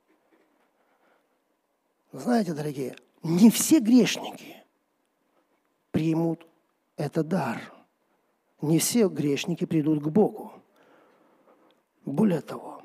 Знаете, 2.12 2.54
дорогие, 2.54 2.96
не 3.22 3.50
все 3.50 3.80
грешники 3.80 4.64
примут 5.90 6.46
этот 6.96 7.28
дар. 7.28 7.61
Не 8.62 8.78
все 8.78 9.09
грешники 9.09 9.66
придут 9.66 10.02
к 10.02 10.09
Богу. 10.09 10.54
Более 12.07 12.40
того, 12.40 12.80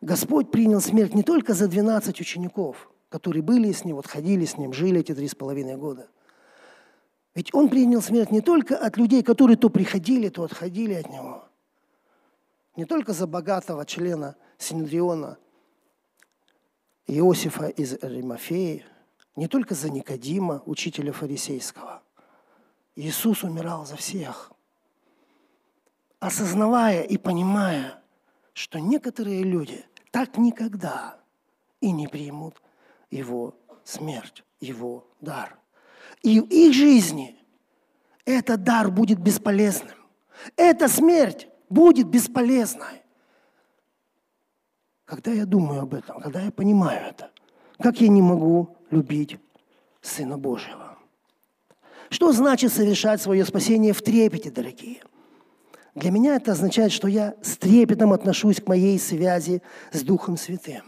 Господь 0.00 0.50
принял 0.50 0.80
смерть 0.80 1.14
не 1.14 1.22
только 1.22 1.54
за 1.54 1.68
12 1.68 2.20
учеников, 2.20 2.90
которые 3.08 3.44
были 3.44 3.70
с 3.70 3.84
Ним, 3.84 3.96
вот 3.96 4.08
ходили 4.08 4.46
с 4.46 4.58
Ним, 4.58 4.72
жили 4.72 4.98
эти 4.98 5.14
три 5.14 5.28
с 5.28 5.36
половиной 5.36 5.76
года. 5.76 6.08
Ведь 7.36 7.54
Он 7.54 7.68
принял 7.68 8.02
смерть 8.02 8.32
не 8.32 8.40
только 8.40 8.76
от 8.76 8.96
людей, 8.96 9.22
которые 9.22 9.56
то 9.56 9.70
приходили, 9.70 10.28
то 10.28 10.42
отходили 10.42 10.94
от 10.94 11.08
Него– 11.08 11.44
не 12.76 12.84
только 12.84 13.12
за 13.12 13.26
богатого 13.26 13.84
члена 13.84 14.36
Синедриона 14.58 15.38
Иосифа 17.06 17.66
из 17.66 17.94
Римафеи, 18.02 18.84
не 19.36 19.48
только 19.48 19.74
за 19.74 19.90
Никодима, 19.90 20.62
учителя 20.66 21.12
фарисейского. 21.12 22.02
Иисус 22.94 23.42
умирал 23.42 23.86
за 23.86 23.96
всех, 23.96 24.52
осознавая 26.18 27.02
и 27.02 27.16
понимая, 27.16 28.02
что 28.52 28.78
некоторые 28.78 29.42
люди 29.42 29.84
так 30.10 30.36
никогда 30.36 31.18
и 31.80 31.90
не 31.92 32.06
примут 32.06 32.60
Его 33.10 33.54
смерть, 33.84 34.44
Его 34.60 35.08
дар. 35.20 35.58
И 36.22 36.40
в 36.40 36.46
их 36.48 36.74
жизни 36.74 37.38
этот 38.24 38.62
дар 38.62 38.90
будет 38.90 39.18
бесполезным. 39.18 39.96
Эта 40.56 40.88
смерть 40.88 41.48
будет 41.70 42.08
бесполезной. 42.08 43.02
Когда 45.06 45.32
я 45.32 45.46
думаю 45.46 45.82
об 45.82 45.94
этом, 45.94 46.20
когда 46.20 46.42
я 46.42 46.50
понимаю 46.50 47.08
это, 47.08 47.30
как 47.78 48.00
я 48.00 48.08
не 48.08 48.20
могу 48.20 48.76
любить 48.90 49.38
Сына 50.02 50.36
Божьего? 50.36 50.98
Что 52.10 52.32
значит 52.32 52.72
совершать 52.72 53.22
свое 53.22 53.44
спасение 53.44 53.92
в 53.92 54.02
трепете, 54.02 54.50
дорогие? 54.50 55.02
Для 55.94 56.10
меня 56.10 56.36
это 56.36 56.52
означает, 56.52 56.92
что 56.92 57.08
я 57.08 57.34
с 57.42 57.56
трепетом 57.56 58.12
отношусь 58.12 58.60
к 58.60 58.68
моей 58.68 58.98
связи 58.98 59.62
с 59.92 60.02
Духом 60.02 60.36
Святым. 60.36 60.82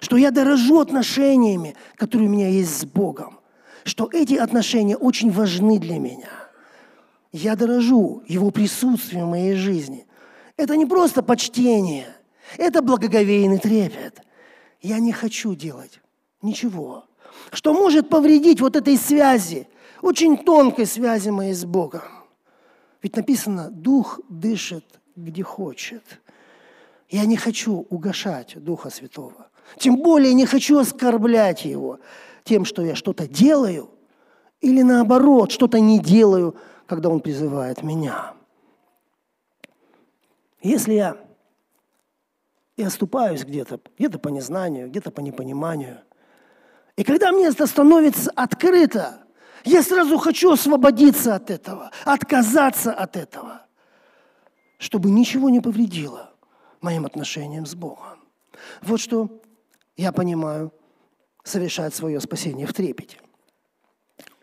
Что 0.00 0.16
я 0.16 0.30
дорожу 0.30 0.80
отношениями, 0.80 1.76
которые 1.96 2.28
у 2.28 2.32
меня 2.32 2.48
есть 2.48 2.76
с 2.76 2.84
Богом. 2.84 3.40
Что 3.84 4.08
эти 4.12 4.34
отношения 4.34 4.96
очень 4.96 5.30
важны 5.30 5.78
для 5.78 5.98
меня. 5.98 6.47
Я 7.38 7.54
дорожу 7.54 8.24
Его 8.26 8.50
присутствием 8.50 9.26
в 9.26 9.30
моей 9.30 9.54
жизни. 9.54 10.06
Это 10.56 10.76
не 10.76 10.86
просто 10.86 11.22
почтение, 11.22 12.08
это 12.56 12.82
благоговейный 12.82 13.58
трепет. 13.58 14.20
Я 14.82 14.98
не 14.98 15.12
хочу 15.12 15.54
делать 15.54 16.00
ничего, 16.42 17.04
что 17.52 17.72
может 17.74 18.08
повредить 18.08 18.60
вот 18.60 18.74
этой 18.74 18.96
связи, 18.96 19.68
очень 20.02 20.36
тонкой 20.36 20.86
связи 20.86 21.30
моей 21.30 21.54
с 21.54 21.64
Богом. 21.64 22.02
Ведь 23.02 23.14
написано, 23.14 23.70
Дух 23.70 24.18
дышит, 24.28 24.84
где 25.14 25.44
хочет. 25.44 26.02
Я 27.08 27.24
не 27.24 27.36
хочу 27.36 27.86
угошать 27.88 28.54
Духа 28.56 28.90
Святого. 28.90 29.46
Тем 29.78 29.96
более 29.96 30.34
не 30.34 30.44
хочу 30.44 30.78
оскорблять 30.78 31.64
Его 31.64 32.00
тем, 32.42 32.64
что 32.64 32.82
я 32.82 32.96
что-то 32.96 33.28
делаю, 33.28 33.90
или 34.60 34.82
наоборот, 34.82 35.52
что-то 35.52 35.78
не 35.78 36.00
делаю, 36.00 36.56
когда 36.88 37.10
Он 37.10 37.20
призывает 37.20 37.82
меня. 37.82 38.34
Если 40.60 40.94
я 40.94 41.16
и 42.76 42.82
оступаюсь 42.82 43.44
где-то, 43.44 43.80
где-то 43.98 44.18
по 44.18 44.28
незнанию, 44.28 44.88
где-то 44.88 45.10
по 45.10 45.20
непониманию, 45.20 46.00
и 46.96 47.04
когда 47.04 47.30
мне 47.30 47.46
это 47.46 47.66
становится 47.66 48.32
открыто, 48.34 49.22
я 49.64 49.82
сразу 49.82 50.18
хочу 50.18 50.50
освободиться 50.52 51.34
от 51.34 51.50
этого, 51.50 51.92
отказаться 52.04 52.92
от 52.92 53.16
этого, 53.16 53.66
чтобы 54.78 55.10
ничего 55.10 55.50
не 55.50 55.60
повредило 55.60 56.32
моим 56.80 57.04
отношениям 57.04 57.66
с 57.66 57.74
Богом. 57.74 58.18
Вот 58.82 58.98
что 58.98 59.28
я 59.96 60.10
понимаю, 60.10 60.72
совершать 61.44 61.94
свое 61.94 62.20
спасение 62.20 62.66
в 62.66 62.72
трепете. 62.72 63.18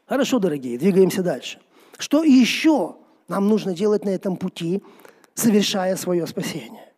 Хорошо, 0.05 0.39
дорогие, 0.39 0.77
двигаемся 0.77 1.23
дальше. 1.23 1.60
Что 1.97 2.23
еще 2.23 2.97
нам 3.27 3.47
нужно 3.47 3.73
делать 3.73 4.05
на 4.05 4.10
этом 4.10 4.38
пути, 4.38 4.84
совершая 5.34 5.95
свое 5.95 6.27
спасение? 6.27 6.93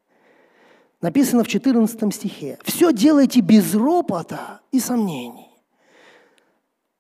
Написано 1.01 1.43
в 1.43 1.47
14 1.47 2.13
стихе. 2.13 2.57
«Все 2.63 2.91
делайте 2.91 3.41
без 3.41 3.75
ропота 3.75 4.61
и 4.71 4.79
сомнений». 4.79 5.49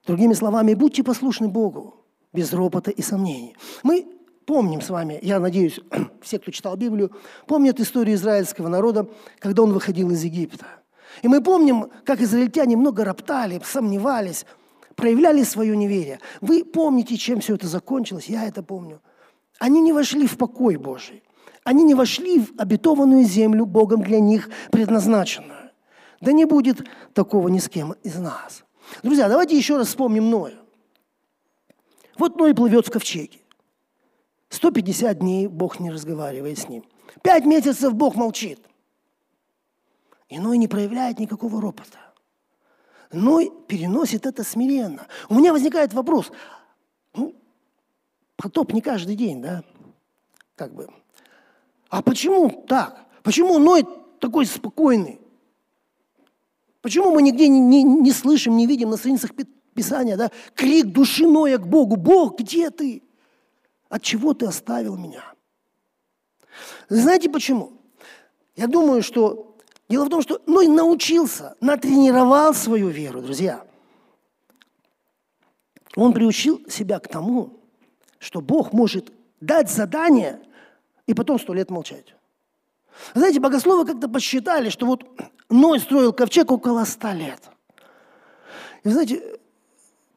Другими 0.05 0.33
словами, 0.33 0.73
будьте 0.73 1.03
послушны 1.03 1.47
Богу 1.47 1.95
без 2.31 2.53
ропота 2.53 2.91
и 2.91 3.01
сомнений. 3.01 3.55
Мы 3.83 4.07
помним 4.45 4.81
с 4.81 4.89
вами, 4.89 5.19
я 5.21 5.39
надеюсь, 5.39 5.79
все, 6.21 6.39
кто 6.39 6.51
читал 6.51 6.77
Библию, 6.77 7.11
помнят 7.47 7.79
историю 7.79 8.15
израильского 8.15 8.69
народа, 8.69 9.07
когда 9.39 9.63
он 9.63 9.73
выходил 9.73 10.11
из 10.11 10.23
Египта. 10.23 10.65
И 11.23 11.27
мы 11.27 11.41
помним, 11.41 11.87
как 12.05 12.21
израильтяне 12.21 12.77
много 12.77 13.03
роптали, 13.03 13.59
сомневались, 13.65 14.45
проявляли 14.97 15.43
свое 15.43 15.77
неверие. 15.77 16.19
Вы 16.41 16.65
помните, 16.65 17.15
чем 17.15 17.39
все 17.39 17.55
это 17.55 17.67
закончилось? 17.67 18.25
Я 18.27 18.45
это 18.45 18.63
помню. 18.63 18.99
Они 19.59 19.79
не 19.79 19.93
вошли 19.93 20.27
в 20.27 20.37
покой 20.37 20.75
Божий. 20.75 21.23
Они 21.63 21.83
не 21.83 21.95
вошли 21.95 22.39
в 22.39 22.51
обетованную 22.57 23.23
землю 23.23 23.65
Богом 23.65 24.01
для 24.01 24.19
них 24.19 24.49
предназначенную. 24.71 25.71
Да 26.19 26.31
не 26.31 26.45
будет 26.45 26.81
такого 27.13 27.47
ни 27.47 27.59
с 27.59 27.69
кем 27.69 27.93
из 28.03 28.15
нас. 28.17 28.65
Друзья, 29.03 29.29
давайте 29.29 29.55
еще 29.55 29.77
раз 29.77 29.87
вспомним 29.87 30.29
Ноя. 30.29 30.55
Вот 32.17 32.35
Ной 32.37 32.55
плывет 32.55 32.87
в 32.87 32.91
ковчеге. 32.91 33.39
150 34.49 35.19
дней 35.19 35.47
Бог 35.47 35.79
не 35.79 35.91
разговаривает 35.91 36.57
с 36.57 36.67
ним. 36.69 36.83
Пять 37.21 37.45
месяцев 37.45 37.93
Бог 37.93 38.15
молчит. 38.15 38.59
И 40.29 40.39
Ной 40.39 40.57
не 40.57 40.67
проявляет 40.67 41.19
никакого 41.19 41.61
ропота. 41.61 42.06
Ной 43.11 43.51
переносит 43.67 44.25
это 44.25 44.43
смиренно. 44.43 45.07
У 45.29 45.35
меня 45.35 45.53
возникает 45.53 45.93
вопрос. 45.93 46.31
Ну, 47.13 47.35
потоп 48.35 48.73
не 48.73 48.81
каждый 48.81 49.15
день, 49.15 49.41
да? 49.41 49.63
Как 50.55 50.73
бы. 50.73 50.89
А 51.89 52.01
почему 52.01 52.65
так? 52.67 53.05
Почему 53.23 53.59
Ной 53.59 53.85
такой 54.19 54.45
спокойный? 54.45 55.21
Почему 56.81 57.11
мы 57.11 57.21
нигде 57.21 57.47
не, 57.47 57.59
не, 57.59 57.83
не 57.83 58.11
слышим, 58.11 58.57
не 58.57 58.67
видим 58.67 58.89
на 58.89 58.97
страницах 58.97 59.31
Писания, 59.73 60.17
да, 60.17 60.31
крик 60.55 60.87
души 60.87 61.27
Ноя 61.27 61.57
к 61.57 61.67
Богу, 61.67 61.97
Бог, 61.97 62.39
где 62.39 62.71
ты? 62.71 63.03
От 63.89 64.01
чего 64.01 64.33
ты 64.33 64.45
оставил 64.45 64.97
меня? 64.97 65.23
Знаете 66.89 67.29
почему? 67.29 67.73
Я 68.55 68.67
думаю, 68.67 69.03
что 69.03 69.46
дело 69.89 70.05
в 70.05 70.09
том, 70.09 70.21
что 70.21 70.41
Ной 70.45 70.67
научился, 70.67 71.55
натренировал 71.61 72.53
свою 72.53 72.89
веру, 72.89 73.21
друзья. 73.21 73.65
Он 75.95 76.13
приучил 76.13 76.61
себя 76.69 76.99
к 76.99 77.07
тому, 77.07 77.59
что 78.19 78.41
Бог 78.41 78.73
может 78.73 79.11
дать 79.41 79.69
задание 79.69 80.41
и 81.05 81.13
потом 81.13 81.39
сто 81.39 81.53
лет 81.53 81.69
молчать. 81.71 82.13
Знаете, 83.13 83.39
богословы 83.39 83.85
как-то 83.85 84.09
посчитали, 84.09 84.69
что 84.69 84.85
вот 84.85 85.03
Ной 85.49 85.79
строил 85.79 86.13
ковчег 86.13 86.51
около 86.51 86.83
ста 86.85 87.13
лет. 87.13 87.41
И 88.83 88.89
знаете, 88.89 89.39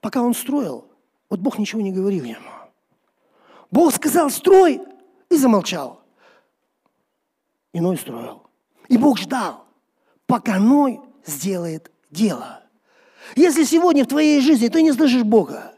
пока 0.01 0.23
он 0.23 0.35
строил, 0.35 0.87
вот 1.29 1.41
Бог 1.41 1.59
ничего 1.59 1.81
не 1.81 1.93
говорил 1.93 2.25
ему. 2.25 2.51
Бог 3.71 3.95
сказал 3.95 4.31
«строй» 4.31 4.83
и 5.29 5.37
замолчал. 5.37 6.03
И 7.73 7.81
Ной 7.81 7.97
строил. 7.97 8.50
И 8.91 8.99
Бог 8.99 9.17
ждал, 9.17 9.65
пока 10.27 10.59
Ной 10.59 11.01
сделает 11.25 11.91
дело. 12.11 12.63
Если 13.37 13.65
сегодня 13.65 14.05
в 14.05 14.09
твоей 14.09 14.43
жизни 14.43 14.69
ты 14.69 14.83
не 14.83 14.93
слышишь 14.93 15.23
Бога, 15.23 15.73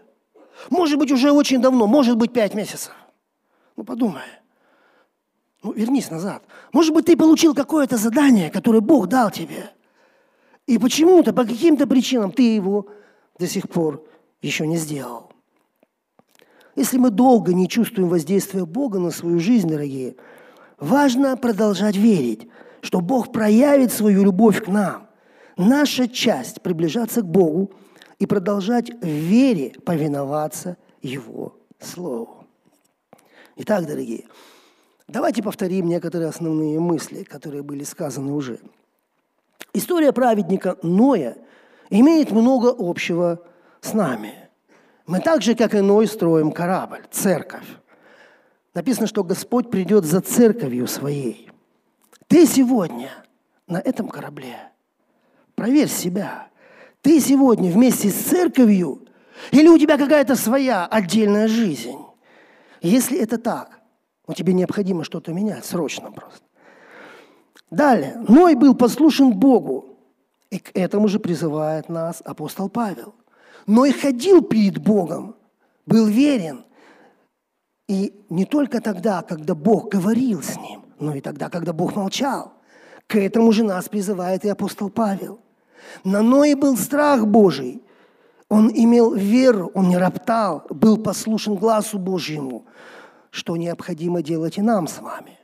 может 0.69 0.99
быть, 0.99 1.13
уже 1.13 1.31
очень 1.31 1.61
давно, 1.61 1.87
может 1.87 2.17
быть, 2.17 2.33
пять 2.33 2.55
месяцев, 2.55 2.93
ну 3.77 3.85
подумай– 3.85 4.25
ну, 5.63 5.73
вернись 5.73 6.11
назад. 6.11 6.43
Может 6.73 6.93
быть, 6.93 7.07
ты 7.07 7.17
получил 7.17 7.55
какое-то 7.55 7.97
задание, 7.97 8.51
которое 8.51 8.81
Бог 8.81 9.07
дал 9.07 9.31
тебе. 9.31 9.71
И 10.67 10.79
почему-то, 10.79 11.33
по 11.33 11.45
каким-то 11.45 11.87
причинам 11.87 12.33
ты 12.33 12.55
его 12.55 12.89
до 13.39 13.47
сих 13.47 13.69
пор 13.69 14.05
еще 14.41 14.67
не 14.67 14.77
сделал. 14.77 15.31
Если 16.75 16.99
мы 16.99 17.11
долго 17.11 17.53
не 17.53 17.69
чувствуем 17.69 18.09
воздействия 18.09 18.65
Бога 18.65 18.99
на 18.99 19.11
свою 19.11 19.39
жизнь, 19.39 19.69
дорогие, 19.69 20.17
важно 20.79 21.37
продолжать 21.37 21.97
верить, 21.97 22.49
что 22.83 23.01
Бог 23.01 23.33
проявит 23.33 23.93
свою 23.93 24.25
любовь 24.25 24.63
к 24.63 24.69
нам. 24.69 25.09
Наша 25.57 26.07
часть– 26.09 26.61
приближаться 26.63 27.23
к 27.23 27.27
Богу 27.27 27.73
и 28.19 28.27
продолжать 28.27 28.91
в 28.91 29.07
вере 29.07 29.75
повиноваться 29.85 30.77
Его 31.01 31.57
Слову. 31.81 32.47
Итак, 33.57 33.87
дорогие, 33.87 34.25
Давайте 35.13 35.43
повторим 35.43 35.89
некоторые 35.89 36.31
основные 36.31 36.81
мысли, 36.81 37.23
которые 37.23 37.63
были 37.63 37.85
сказаны 37.85 38.33
уже. 38.33 38.61
История 39.75 40.11
праведника 40.11 40.79
Ноя 40.83 41.37
имеет 41.91 42.31
много 42.31 42.75
общего 42.77 43.43
с 43.83 43.93
нами. 43.93 44.33
Мы 45.07 45.21
так 45.21 45.43
же, 45.43 45.55
как 45.55 45.75
и 45.75 45.81
Ной, 45.81 46.07
строим 46.07 46.51
корабль, 46.51 47.03
церковь. 47.11 47.67
Написано, 48.73 49.07
что 49.07 49.23
Господь 49.23 49.71
придет 49.71 50.07
за 50.07 50.23
церковью 50.23 50.87
своей. 50.87 51.51
Ты 52.33 52.47
сегодня 52.47 53.11
на 53.67 53.77
этом 53.77 54.09
корабле. 54.09 54.57
Проверь 55.55 55.89
себя. 55.89 56.49
Ты 57.03 57.21
сегодня 57.21 57.71
вместе 57.71 58.09
с 58.09 58.15
церковью 58.15 59.03
или 59.51 59.69
у 59.69 59.77
тебя 59.77 59.99
какая-то 59.99 60.35
своя 60.35 60.87
отдельная 60.87 61.47
жизнь? 61.47 61.99
Если 62.81 63.19
это 63.19 63.37
так, 63.37 63.81
но 64.27 64.33
тебе 64.33 64.55
необходимо 64.55 65.05
что-то 65.05 65.35
менять, 65.35 65.67
срочно 65.67 66.11
просто. 66.11 66.47
Далее. 67.71 68.17
Ной 68.27 68.55
был 68.55 68.75
послушен 68.75 69.35
Богу. 69.35 69.99
И 70.49 70.59
к 70.59 70.71
этому 70.73 71.09
же 71.09 71.19
призывает 71.21 71.91
нас 71.91 72.23
апостол 72.25 72.71
Павел. 72.71 73.15
Ной 73.67 73.93
ходил 73.93 74.41
перед 74.41 74.79
Богом, 74.79 75.37
был 75.85 76.07
верен. 76.07 76.65
И 77.89 78.25
не 78.31 78.47
только 78.47 78.81
тогда, 78.81 79.21
когда 79.21 79.55
Бог 79.55 79.91
говорил 79.91 80.43
с 80.43 80.57
ним, 80.57 80.82
но 81.03 81.15
и 81.15 81.21
тогда, 81.21 81.51
когда 81.51 81.73
Бог 81.73 81.97
молчал. 81.97 82.55
К 83.07 83.17
этому 83.17 83.53
же 83.53 83.65
нас 83.65 83.89
призывает 83.89 84.45
и 84.45 84.49
апостол 84.49 84.89
Павел. 84.89 85.41
На 86.05 86.23
Ное 86.23 86.57
был 86.57 86.77
страх 86.77 87.27
Божий. 87.27 87.83
Он 88.49 88.71
имел 88.73 89.15
веру, 89.15 89.71
он 89.75 89.89
не 89.89 89.99
роптал, 89.99 90.67
был 90.71 90.99
послушен 90.99 91.57
глазу 91.57 91.99
Божьему. 91.99 92.67
что 93.31 93.57
необходимо 93.57 94.23
делать 94.23 94.59
и 94.59 94.63
нам 94.63 94.87
с 94.87 95.01
вами. 95.01 95.39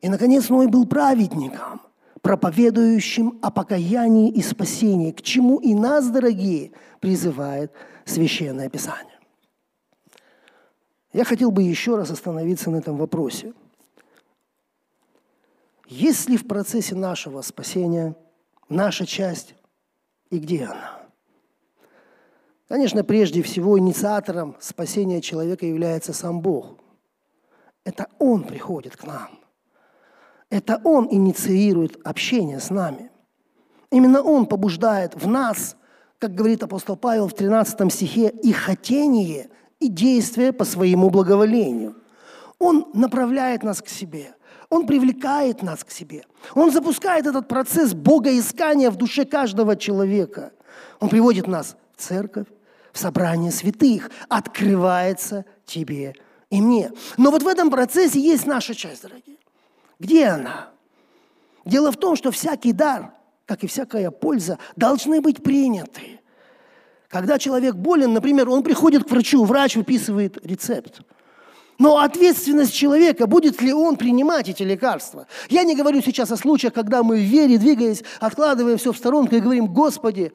И, 0.00 0.08
наконец, 0.08 0.48
Ной 0.48 0.68
был 0.68 0.86
праведником, 0.86 1.82
проповедующим 2.22 3.38
о 3.42 3.50
покаянии 3.50 4.30
и 4.30 4.40
спасении, 4.40 5.12
к 5.12 5.20
чему 5.20 5.58
и 5.58 5.74
нас, 5.74 6.08
дорогие, 6.08 6.72
призывает 7.00 7.72
Священное 8.06 8.70
Писание. 8.70 9.18
Я 11.12 11.24
хотел 11.24 11.50
бы 11.50 11.62
еще 11.62 11.96
раз 11.96 12.10
остановиться 12.10 12.70
на 12.70 12.76
этом 12.76 12.96
вопросе. 12.96 13.52
Есть 15.88 16.28
ли 16.28 16.36
в 16.36 16.46
процессе 16.46 16.94
нашего 16.94 17.40
спасения 17.40 18.14
наша 18.68 19.06
часть 19.06 19.54
и 20.28 20.38
где 20.38 20.64
она? 20.64 20.98
Конечно, 22.68 23.02
прежде 23.02 23.42
всего 23.42 23.78
инициатором 23.78 24.54
спасения 24.60 25.22
человека 25.22 25.64
является 25.64 26.12
сам 26.12 26.42
Бог. 26.42 26.76
Это 27.84 28.08
Он 28.18 28.44
приходит 28.44 28.98
к 28.98 29.06
нам. 29.06 29.30
Это 30.50 30.78
Он 30.84 31.08
инициирует 31.10 31.98
общение 32.04 32.60
с 32.60 32.68
нами. 32.68 33.10
Именно 33.90 34.20
Он 34.20 34.44
побуждает 34.44 35.14
в 35.14 35.26
нас, 35.26 35.74
как 36.18 36.34
говорит 36.34 36.62
апостол 36.62 36.96
Павел 36.96 37.28
в 37.28 37.34
13 37.34 37.90
стихе, 37.90 38.28
и 38.28 38.52
хотение, 38.52 39.48
и 39.80 39.88
действие 39.88 40.52
по 40.52 40.66
своему 40.66 41.08
благоволению. 41.08 41.96
Он 42.58 42.90
направляет 42.92 43.62
нас 43.62 43.80
к 43.80 43.88
себе. 43.88 44.34
Он 44.70 44.86
привлекает 44.86 45.62
нас 45.62 45.82
к 45.82 45.90
себе. 45.90 46.24
Он 46.54 46.70
запускает 46.70 47.26
этот 47.26 47.48
процесс 47.48 47.94
богоискания 47.94 48.90
в 48.90 48.96
душе 48.96 49.24
каждого 49.24 49.76
человека. 49.76 50.52
Он 51.00 51.08
приводит 51.08 51.46
нас 51.46 51.76
в 51.96 52.02
церковь, 52.02 52.46
в 52.92 52.98
собрание 52.98 53.50
святых. 53.50 54.10
Открывается 54.28 55.46
тебе 55.64 56.14
и 56.50 56.60
мне. 56.60 56.92
Но 57.16 57.30
вот 57.30 57.42
в 57.42 57.48
этом 57.48 57.70
процессе 57.70 58.20
есть 58.20 58.46
наша 58.46 58.74
часть, 58.74 59.02
дорогие. 59.02 59.38
Где 59.98 60.26
она? 60.26 60.68
Дело 61.64 61.90
в 61.90 61.96
том, 61.96 62.14
что 62.14 62.30
всякий 62.30 62.72
дар, 62.72 63.12
как 63.46 63.64
и 63.64 63.66
всякая 63.66 64.10
польза, 64.10 64.58
должны 64.76 65.20
быть 65.20 65.42
приняты. 65.42 66.20
Когда 67.08 67.38
человек 67.38 67.74
болен, 67.74 68.12
например, 68.12 68.50
он 68.50 68.62
приходит 68.62 69.04
к 69.04 69.10
врачу, 69.10 69.44
врач 69.44 69.76
выписывает 69.76 70.44
рецепт. 70.44 71.00
Но 71.78 71.98
ответственность 71.98 72.74
человека, 72.74 73.26
будет 73.26 73.60
ли 73.62 73.72
он 73.72 73.96
принимать 73.96 74.48
эти 74.48 74.64
лекарства. 74.64 75.26
Я 75.48 75.62
не 75.62 75.76
говорю 75.76 76.02
сейчас 76.02 76.30
о 76.32 76.36
случаях, 76.36 76.72
когда 76.72 77.02
мы 77.02 77.16
в 77.16 77.24
вере, 77.24 77.56
двигаясь, 77.56 78.02
откладываем 78.20 78.78
все 78.78 78.92
в 78.92 78.96
сторонку 78.96 79.36
и 79.36 79.40
говорим, 79.40 79.72
Господи, 79.72 80.32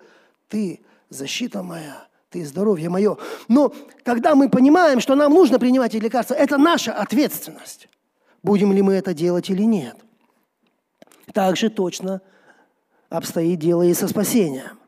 Ты 0.48 0.82
защита 1.10 1.62
моя, 1.62 2.08
Ты 2.30 2.46
здоровье 2.46 2.90
мое. 2.90 3.18
Но 3.50 3.74
когда 4.04 4.36
мы 4.36 4.50
понимаем, 4.50 5.02
что 5.02 5.16
нам 5.16 5.34
нужно 5.34 5.60
принимать 5.60 5.94
эти 5.94 6.04
лекарства, 6.04 6.34
это 6.34 6.58
наша 6.58 6.94
ответственность 6.94 7.90
будем 8.44 8.74
ли 8.74 8.82
мы 8.82 8.94
это 8.94 9.14
делать 9.14 9.50
или 9.50 9.64
нет. 9.64 9.98
Так 11.34 11.56
же 11.56 11.70
точно 11.70 12.22
обстоит 13.10 13.60
дело 13.60 13.84
и 13.84 13.94
со 13.94 14.08
спасением. 14.08 14.80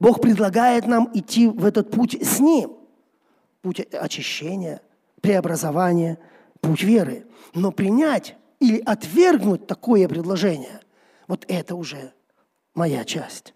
Бог 0.00 0.20
предлагает 0.20 0.86
нам 0.86 1.08
идти 1.14 1.46
в 1.46 1.64
этот 1.64 1.90
путь 1.90 2.20
с 2.20 2.40
Ним. 2.40 2.76
Путь 3.62 3.80
очищения, 3.80 4.82
преобразования, 5.24 6.18
путь 6.60 6.82
веры. 6.82 7.26
Но 7.54 7.72
принять 7.72 8.36
или 8.60 8.78
отвергнуть 8.84 9.66
такое 9.66 10.06
предложение, 10.06 10.80
вот 11.26 11.46
это 11.48 11.76
уже 11.76 12.12
моя 12.74 13.06
часть. 13.06 13.54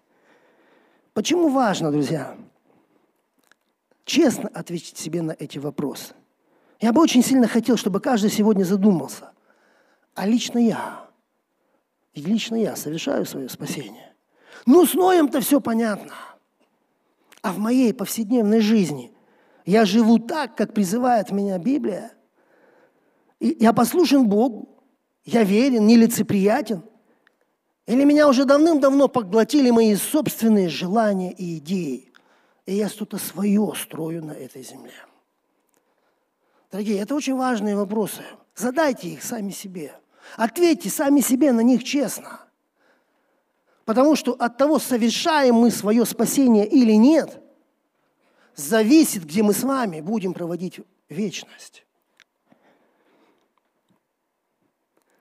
Почему 1.13 1.49
важно, 1.49 1.91
друзья, 1.91 2.35
честно 4.03 4.49
ответить 4.51 4.97
себе 4.97 5.21
на 5.21 5.35
эти 5.37 5.59
вопросы? 5.59 6.15
Я 6.81 6.91
бы 6.91 7.01
очень 7.01 7.23
сильно 7.23 7.47
хотел, 7.47 7.77
чтобы 7.77 7.99
каждый 7.99 8.31
сегодня 8.31 8.63
задумался, 8.63 9.29
а 10.15 10.25
лично 10.25 10.57
я, 10.57 11.05
и 12.15 12.21
лично 12.21 12.55
я 12.55 12.75
совершаю 12.75 13.27
свое 13.27 13.47
спасение. 13.47 14.15
Ну, 14.65 14.87
с 14.87 14.95
Ноем-то 14.95 15.39
все 15.41 15.61
понятно. 15.61 16.13
А 17.43 17.53
в 17.53 17.59
моей 17.59 17.93
повседневной 17.93 18.59
жизни 18.59 19.13
я 19.69 19.85
живу 19.85 20.17
так, 20.17 20.55
как 20.55 20.73
призывает 20.73 21.31
меня 21.31 21.59
Библия. 21.59 22.11
И 23.39 23.55
я 23.59 23.71
послушен 23.71 24.27
Богу, 24.27 24.83
я 25.25 25.43
верен, 25.43 25.85
нелицеприятен. 25.85 26.83
Или 27.85 28.03
меня 28.03 28.27
уже 28.27 28.45
давным-давно 28.45 29.07
поглотили 29.07 29.69
мои 29.69 29.95
собственные 29.95 30.69
желания 30.69 31.31
и 31.31 31.59
идеи. 31.59 32.11
И 32.65 32.75
я 32.75 32.89
что-то 32.89 33.17
свое 33.17 33.73
строю 33.75 34.25
на 34.25 34.31
этой 34.31 34.63
земле. 34.63 34.93
Дорогие, 36.71 36.99
это 36.99 37.13
очень 37.13 37.35
важные 37.35 37.75
вопросы. 37.75 38.23
Задайте 38.55 39.09
их 39.09 39.23
сами 39.23 39.51
себе. 39.51 39.93
Ответьте 40.35 40.89
сами 40.89 41.21
себе 41.21 41.51
на 41.51 41.61
них 41.61 41.83
честно. 41.83 42.41
Потому 43.85 44.15
что 44.15 44.33
от 44.33 44.57
того, 44.57 44.79
совершаем 44.79 45.55
мы 45.55 45.69
свое 45.69 46.05
спасение 46.05 46.67
или 46.67 46.93
нет, 46.93 47.41
зависит, 48.59 49.25
где 49.25 49.43
мы 49.43 49.53
с 49.53 49.63
вами 49.63 50.01
будем 50.01 50.33
проводить 50.33 50.79
вечность. 51.09 51.85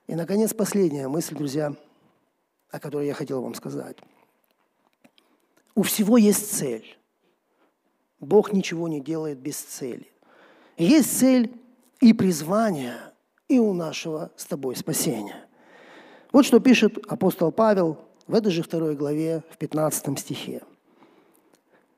И, 0.06 0.14
наконец, 0.14 0.54
последняя 0.54 1.08
мысль, 1.08 1.36
друзья, 1.36 1.74
о 2.70 2.80
которой 2.80 3.06
я 3.06 3.14
хотел 3.14 3.42
вам 3.42 3.54
сказать. 3.54 3.96
У 5.74 5.82
всего 5.82 6.16
есть 6.16 6.52
цель. 6.52 6.98
Бог 8.20 8.52
ничего 8.52 8.88
не 8.88 9.00
делает 9.00 9.38
без 9.38 9.56
цели. 9.56 10.10
Есть 10.76 11.18
цель 11.18 11.52
и 12.00 12.12
призвание– 12.12 12.96
и 13.48 13.58
у 13.58 13.72
нашего 13.72 14.30
с 14.36 14.44
тобой 14.44 14.76
спасения. 14.76 15.46
Вот 16.32 16.44
что 16.44 16.60
пишет 16.60 16.98
апостол 17.08 17.50
Павел 17.50 17.98
в 18.26 18.34
этой 18.34 18.52
же 18.52 18.62
второй 18.62 18.94
главе, 18.94 19.42
в 19.50 19.56
15 19.56 20.18
стихе. 20.18 20.62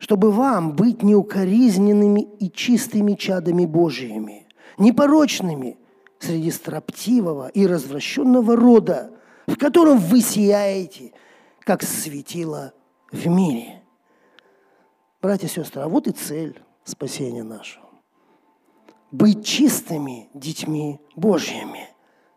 «Чтобы 0.00 0.32
вам 0.32 0.74
быть 0.74 1.04
неукоризненными 1.04 2.22
и 2.40 2.50
чистыми 2.50 3.14
чадами 3.14 3.64
Божьими, 3.64 4.48
непорочными 4.76 5.78
среди 6.18 6.50
строптивого 6.50 7.46
и 7.48 7.64
развращенного 7.66 8.56
рода, 8.56 9.12
в 9.46 9.56
котором 9.56 9.98
вы 9.98 10.20
сияете, 10.20 11.12
как 11.60 11.84
светило 11.84 12.72
в 13.12 13.28
мире». 13.28 13.84
Братья 15.22 15.46
и 15.46 15.50
сестры, 15.50 15.82
а 15.82 15.88
вот 15.88 16.08
и 16.08 16.10
цель 16.10 16.60
спасения 16.84 17.44
нашего 17.44 17.90
быть 19.10 19.44
чистыми 19.44 20.28
детьми 20.34 21.00
Божьими, 21.16 21.88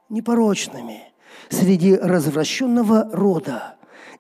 непорочными 0.10 1.12
среди 1.50 1.96
развращенного 1.96 3.10
рода 3.12 3.76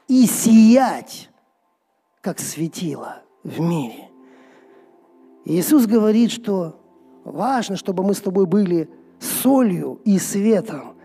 и 0.07 0.25
сиять, 0.25 1.29
как 2.21 2.39
светило 2.39 3.22
в 3.43 3.59
мире. 3.59 4.09
Иисус 5.45 5.85
говорит, 5.85 6.31
что 6.31 6.79
важно, 7.25 7.75
чтобы 7.75 8.03
мы 8.03 8.13
с 8.13 8.21
тобой 8.21 8.45
были 8.45 8.89
солью 9.19 9.99
и 10.05 10.17
светом 10.17 10.95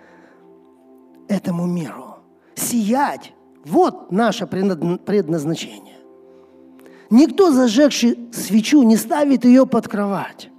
этому 1.29 1.67
миру. 1.67 2.17
Сиять– 2.55 3.35
вот 3.65 4.13
наше 4.13 4.47
предназначение. 4.47 5.99
Никто, 7.11 7.53
зажегший 7.53 8.29
свечу, 8.33 8.83
не 8.83 8.97
ставит 8.97 9.45
ее 9.45 9.67
под 9.67 9.89
кровать. 9.89 10.51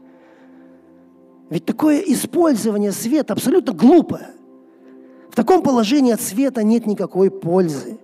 Ведь 1.50 1.66
такое 1.66 2.00
использование 2.00 2.92
света 2.92 3.34
абсолютно 3.34 3.74
глупое. 3.74 4.32
В 5.32 5.36
таком 5.36 5.64
положении 5.64 6.14
от 6.14 6.22
света 6.22 6.64
нет 6.64 6.86
никакой 6.86 7.32
пользы. 7.32 8.00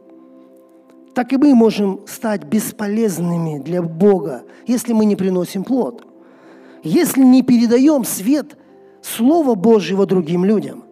Так 1.15 1.33
и 1.33 1.37
мы 1.37 1.55
можем 1.55 2.01
стать 2.07 2.43
бесполезными 2.43 3.59
для 3.59 3.81
Бога, 3.81 4.43
если 4.67 4.93
мы 4.93 5.05
не 5.05 5.15
приносим 5.15 5.63
плод. 5.63 6.05
Если 6.83 7.23
не 7.23 7.41
передаем 7.41 8.03
свет 8.03 8.57
Слова 9.01 9.55
Божьего 9.55 10.05
другим 10.05 10.45
людям. 10.45 10.83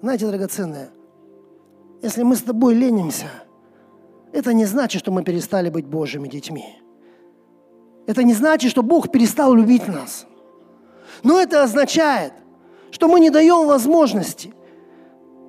Знаете, 0.00 0.26
драгоценное, 0.26 0.90
если 2.02 2.22
мы 2.22 2.36
с 2.36 2.42
тобой 2.42 2.74
ленимся, 2.74 3.26
это 4.32 4.52
не 4.52 4.66
значит, 4.66 5.00
что 5.00 5.10
мы 5.10 5.22
перестали 5.22 5.70
быть 5.70 5.86
Божьими 5.86 6.28
детьми. 6.28 6.76
Это 8.06 8.22
не 8.24 8.34
значит, 8.34 8.70
что 8.70 8.82
Бог 8.82 9.10
перестал 9.10 9.54
любить 9.54 9.88
нас– 9.88 10.26
но 11.22 11.40
это 11.40 11.62
означает, 11.62 12.32
что 12.90 13.08
мы 13.08 13.20
не 13.20 13.30
даем 13.30 13.66
возможности, 13.66 14.52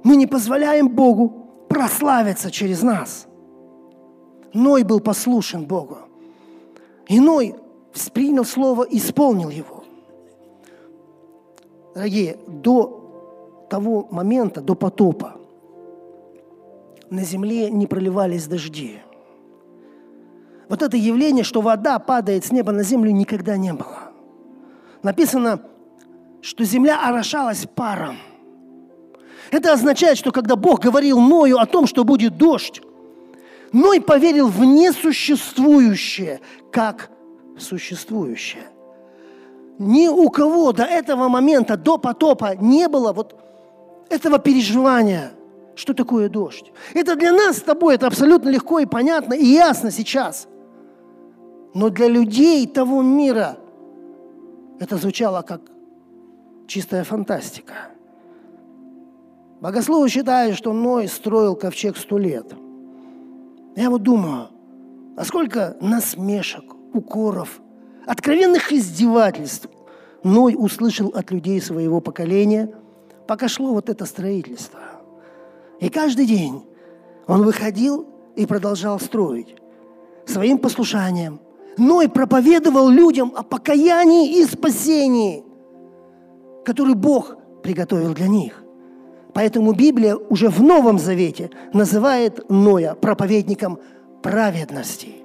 мы 0.04 0.16
не 0.16 0.28
позволяем 0.28 0.90
Богу 0.90 1.66
прославиться 1.70 2.52
через 2.52 2.82
нас. 2.84 3.28
Ной 4.54 4.84
был 4.84 5.00
послушен 5.00 5.66
Богу. 5.66 5.98
И 7.08 7.20
Ной 7.20 7.56
воспринял 7.94 8.46
слово, 8.46 8.84
исполнил 8.84 9.50
его. 9.50 9.84
Дорогие, 11.96 12.38
до 12.48 13.66
того 13.70 14.08
момента, 14.12 14.62
до 14.62 14.76
потопа, 14.76 15.38
на 17.10 17.24
земле 17.24 17.70
не 17.70 17.86
проливались 17.88 18.48
дожди. 18.48 19.00
Вот 20.70 20.82
это 20.82 20.98
явление, 20.98 21.44
что 21.44 21.62
вода 21.62 22.00
падает 22.00 22.46
с 22.46 22.52
неба 22.52 22.72
на 22.72 22.84
землю, 22.84 23.12
никогда 23.12 23.58
не 23.58 23.74
было. 23.74 24.12
Написано, 25.04 25.62
что 26.42 26.64
земля 26.64 27.08
орошалась 27.08 27.68
паром. 27.76 28.18
Это 29.52 29.74
означает, 29.74 30.18
что 30.18 30.32
когда 30.32 30.56
Бог 30.56 30.80
говорил 30.80 31.20
Ною 31.20 31.58
о 31.58 31.66
том, 31.66 31.86
что 31.86 32.04
будет 32.04 32.38
дождь, 32.38 32.82
Ной 33.74 34.00
поверил 34.00 34.48
в 34.48 34.64
несуществующее, 34.64 36.42
как 36.72 37.10
существующее. 37.58 38.68
Ни 39.80 40.08
у 40.08 40.30
кого 40.30 40.72
до 40.72 40.84
этого 40.84 41.28
момента, 41.28 41.76
до 41.76 41.98
потопа 41.98 42.56
не 42.56 42.88
было 42.88 43.12
вот 43.12 43.36
этого 44.10 44.38
переживания, 44.38 45.32
что 45.76 45.96
такое 45.96 46.30
дождь. 46.30 46.72
Это 46.94 47.16
для 47.16 47.34
нас 47.34 47.58
с 47.58 47.62
тобой, 47.62 47.96
это 47.96 48.06
абсолютно 48.06 48.50
легко 48.50 48.78
и 48.78 48.86
понятно, 48.86 49.34
и 49.34 49.46
ясно 49.46 49.90
сейчас. 49.90 50.48
Но 51.74 51.90
для 51.90 52.08
людей 52.08 52.68
того 52.68 53.02
мира 53.02 53.58
это 54.80 54.98
звучало 54.98 55.42
как 55.42 55.62
чистая 56.68 57.04
фантастика. 57.04 57.74
Богословы 59.62 60.10
считают, 60.10 60.58
что 60.58 60.74
Ной 60.74 61.08
строил 61.08 61.56
ковчег 61.56 61.98
сто 61.98 62.20
лет. 62.20 62.54
Я 63.76 63.90
вот 63.90 64.04
думаю, 64.04 64.50
а 65.18 65.26
сколько 65.26 65.76
насмешек, 65.82 66.64
укоров, 66.94 67.62
откровенных 68.06 68.72
издевательств 68.72 69.68
Ной 70.24 70.56
услышал 70.58 71.10
от 71.10 71.32
людей 71.32 71.60
своего 71.60 72.00
поколения, 72.00 72.74
пока 73.28 73.48
шло 73.48 73.74
вот 73.74 73.90
это 73.90 74.06
строительство. 74.06 74.80
И 75.80 75.90
каждый 75.90 76.26
день 76.26 76.64
он 77.28 77.44
выходил 77.44 78.08
и 78.36 78.46
продолжал 78.46 79.00
строить 79.00 79.56
своим 80.26 80.60
послушанием. 80.60 81.40
Ной 81.78 82.08
проповедовал 82.08 82.90
людям 82.90 83.34
о 83.36 83.44
покаянии 83.44 84.40
и 84.40 84.46
спасении, 84.46 85.44
который 86.64 86.94
Бог 86.96 87.36
приготовил 87.64 88.14
для 88.14 88.28
них. 88.28 88.63
Поэтому 89.34 89.74
Библия 89.74 90.16
уже 90.16 90.50
в 90.50 90.62
Новом 90.62 91.00
Завете 91.00 91.50
называет 91.74 92.50
Ноя 92.50 92.94
проповедником 92.94 93.80
праведности– 94.22 95.16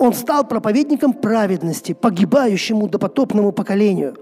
он 0.00 0.14
стал 0.14 0.48
проповедником 0.48 1.12
праведности, 1.12 1.92
погибающему 1.92 2.88
допотопному 2.88 3.52
поколению. 3.52 4.16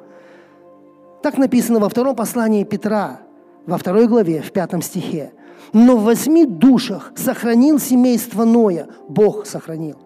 Так 1.23 1.39
написано 1.39 1.79
во 1.79 1.89
втором 1.89 2.17
послании 2.17 2.65
Петра, 2.65 3.21
во 3.65 3.79
второй 3.79 4.09
главе, 4.09 4.43
в 4.43 4.51
пятом 4.51 4.83
стихе. 4.83 5.33
«Но 5.73 5.97
в 5.97 6.03
восьми 6.03 6.47
душах 6.47 7.13
сохранил 7.15 7.79
семейство 7.79 8.45
Ноя, 8.45 8.89
Бог 9.09 9.47
сохранил, 9.47 9.99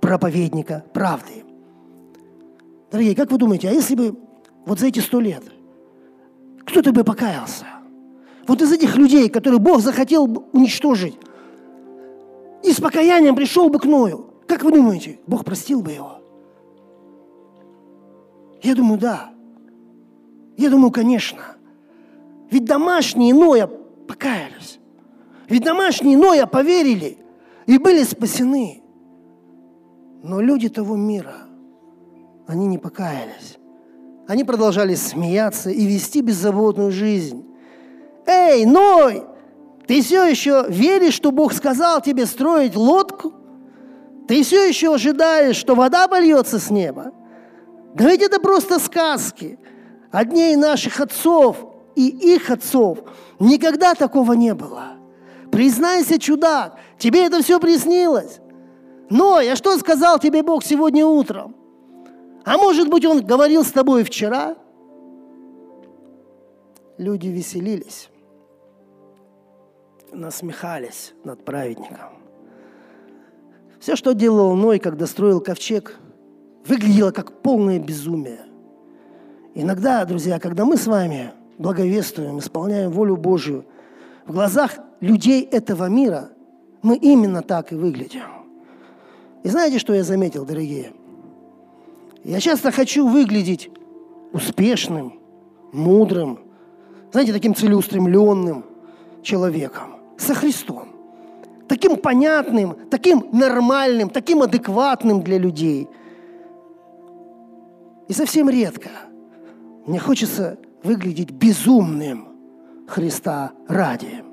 проповедника 0.00 0.82
правды». 0.92 1.44
Дорогие, 2.90 3.14
как 3.14 3.30
вы 3.30 3.38
думаете, 3.38 3.68
а 3.68 3.72
если 3.72 3.94
бы 3.94 4.18
вот 4.64 4.80
за 4.80 4.88
эти 4.88 4.98
сто 4.98 5.20
лет 5.20 5.44
кто-то 6.64 6.90
бы 6.90 7.04
покаялся? 7.04 7.66
Вот 8.46 8.62
из 8.62 8.72
этих 8.72 8.96
людей, 8.96 9.28
которые 9.28 9.58
Бог 9.58 9.80
захотел 9.80 10.46
уничтожить, 10.52 11.16
и 12.62 12.72
с 12.72 12.80
покаянием 12.80 13.34
пришел 13.34 13.68
бы 13.68 13.78
к 13.78 13.84
Ною, 13.84 14.26
как 14.46 14.62
вы 14.62 14.72
думаете, 14.72 15.18
Бог 15.26 15.44
простил 15.44 15.82
бы 15.82 15.92
его? 15.92 16.20
Я 18.62 18.74
думаю, 18.74 18.98
да. 18.98 19.30
Я 20.56 20.70
думаю, 20.70 20.90
конечно. 20.90 21.56
Ведь 22.50 22.64
домашние 22.64 23.34
Ноя 23.34 23.66
покаялись. 23.66 24.78
Ведь 25.48 25.64
домашние 25.64 26.16
Ноя 26.16 26.46
поверили 26.46 27.18
и 27.66 27.78
были 27.78 28.02
спасены. 28.02 28.82
Но 30.22 30.40
люди 30.40 30.68
того 30.68 30.96
мира, 30.96 31.34
они 32.46 32.66
не 32.66 32.78
покаялись. 32.78 33.58
Они 34.26 34.42
продолжали 34.42 34.94
смеяться 34.94 35.70
и 35.70 35.84
вести 35.86 36.20
беззаботную 36.20 36.90
жизнь. 36.90 37.44
Эй, 38.26 38.64
Ной, 38.66 39.24
ты 39.86 40.02
все 40.02 40.24
еще 40.24 40.66
веришь, 40.68 41.14
что 41.14 41.30
Бог 41.30 41.52
сказал 41.52 42.00
тебе 42.00 42.26
строить 42.26 42.74
лодку? 42.74 43.32
Ты 44.26 44.42
все 44.42 44.66
еще 44.66 44.94
ожидаешь, 44.94 45.56
что 45.56 45.74
вода 45.74 46.08
польется 46.08 46.58
с 46.58 46.70
неба? 46.70 47.12
Да 47.94 48.10
ведь 48.10 48.22
это 48.22 48.40
просто 48.40 48.78
сказки. 48.78 49.58
От 50.10 50.30
дней 50.30 50.56
наших 50.56 51.00
отцов 51.00 51.56
и 51.94 52.08
их 52.08 52.50
отцов 52.50 52.98
никогда 53.38 53.94
такого 53.94 54.32
не 54.32 54.54
было. 54.54 54.96
Признайся, 55.52 56.18
чудак, 56.18 56.78
тебе 56.98 57.26
это 57.26 57.42
все 57.42 57.60
приснилось. 57.60 58.40
Но 59.08 59.40
я 59.40 59.54
что 59.56 59.78
сказал 59.78 60.18
тебе 60.18 60.42
Бог 60.42 60.64
сегодня 60.64 61.06
утром? 61.06 61.54
А 62.44 62.58
может 62.58 62.88
быть, 62.88 63.04
Он 63.04 63.24
говорил 63.24 63.64
с 63.64 63.70
тобой 63.70 64.04
вчера? 64.04 64.56
Люди 66.98 67.28
веселились, 67.28 68.08
насмехались 70.16 71.14
над 71.24 71.44
праведником. 71.44 72.10
Все, 73.78 73.94
что 73.94 74.14
делал 74.14 74.54
Ной, 74.56 74.78
когда 74.78 75.06
строил 75.06 75.40
ковчег, 75.40 75.98
выглядело 76.66 77.10
как 77.10 77.42
полное 77.42 77.78
безумие. 77.78 78.40
Иногда, 79.54 80.04
друзья, 80.04 80.40
когда 80.40 80.64
мы 80.64 80.76
с 80.76 80.86
вами 80.86 81.32
благовествуем, 81.58 82.38
исполняем 82.38 82.90
волю 82.90 83.16
Божью, 83.16 83.64
в 84.26 84.32
глазах 84.32 84.78
людей 85.00 85.42
этого 85.44 85.88
мира 85.88 86.30
мы 86.82 86.96
именно 86.96 87.42
так 87.42 87.72
и 87.72 87.76
выглядим. 87.76 88.22
И 89.44 89.48
знаете, 89.48 89.78
что 89.78 89.94
я 89.94 90.02
заметил, 90.02 90.44
дорогие? 90.44 90.92
Я 92.24 92.40
часто 92.40 92.72
хочу 92.72 93.06
выглядеть 93.06 93.70
успешным, 94.32 95.20
мудрым, 95.72 96.40
знаете, 97.12 97.32
таким 97.32 97.54
целеустремленным 97.54 98.64
человеком, 99.22 99.95
со 100.18 100.34
Христом 100.34 100.96
таким 101.68 101.96
понятным, 101.96 102.76
таким 102.90 103.26
нормальным, 103.32 104.10
таким 104.10 104.42
адекватным 104.42 105.22
для 105.22 105.38
людей. 105.38 105.88
И 108.08 108.12
совсем 108.12 108.48
редко 108.48 108.88
мне 109.86 109.98
хочется 109.98 110.58
выглядеть 110.82 111.30
безумным 111.30 112.28
Христа 112.86 113.52
ради. 113.68 114.24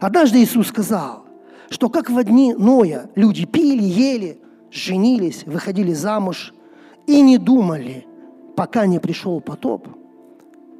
Однажды 0.00 0.42
Иисус 0.42 0.68
сказал, 0.68 1.24
что 1.70 1.88
как 1.88 2.08
в 2.08 2.22
дни 2.24 2.54
Ноя 2.54 3.10
люди 3.16 3.44
пили, 3.44 3.82
ели, 3.82 4.40
женились, 4.70 5.44
выходили 5.44 5.92
замуж 5.92 6.54
и 7.06 7.20
не 7.20 7.36
думали, 7.36 8.06
пока 8.56 8.86
не 8.86 9.00
пришел 9.00 9.40
потоп. 9.40 9.88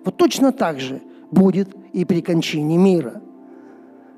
Вот 0.04 0.16
точно 0.16 0.52
так 0.52 0.78
же 0.78 1.02
будет 1.30 1.68
и 1.92 2.04
при 2.04 2.22
кончине 2.22 2.76
мира– 2.76 3.22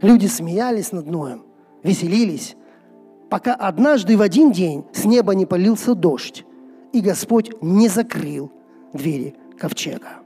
Люди 0.01 0.27
смеялись 0.27 0.93
над 0.93 1.07
Ноем, 1.07 1.45
веселились, 1.83 2.57
пока 3.29 3.55
однажды 3.55 4.17
в 4.17 4.23
один 4.23 4.51
день 4.51 4.85
с 4.93 5.05
неба 5.05 5.35
не 5.35 5.45
полился 5.45 5.95
дождь, 5.95 6.45
и 6.93 7.01
Господь 7.01 7.51
не 7.61 7.89
закрыл 7.89 8.51
двери 8.95 9.35
ковчега. 9.59 10.21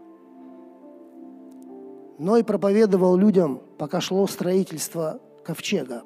Ной 2.18 2.44
проповедовал 2.44 3.16
людям, 3.16 3.60
пока 3.76 4.00
шло 4.00 4.28
строительство 4.28 5.20
ковчега, 5.44 6.04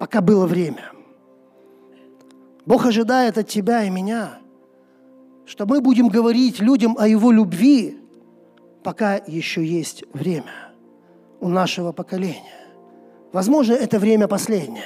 пока 0.00 0.20
было 0.20 0.46
время. 0.46 0.90
Бог 2.66 2.86
ожидает 2.86 3.38
от 3.38 3.46
тебя 3.46 3.84
и 3.84 3.90
меня, 3.90 4.40
что 5.46 5.64
мы 5.64 5.80
будем 5.80 6.08
говорить 6.08 6.58
людям 6.58 6.96
о 6.98 7.06
Его 7.06 7.30
любви, 7.30 7.98
пока 8.82 9.14
еще 9.14 9.64
есть 9.64 10.02
время 10.12 10.67
у 11.40 11.48
нашего 11.48 11.92
поколения. 11.92 12.54
Возможно, 13.32 13.74
это 13.74 13.98
время 13.98 14.28
последнее. 14.28 14.84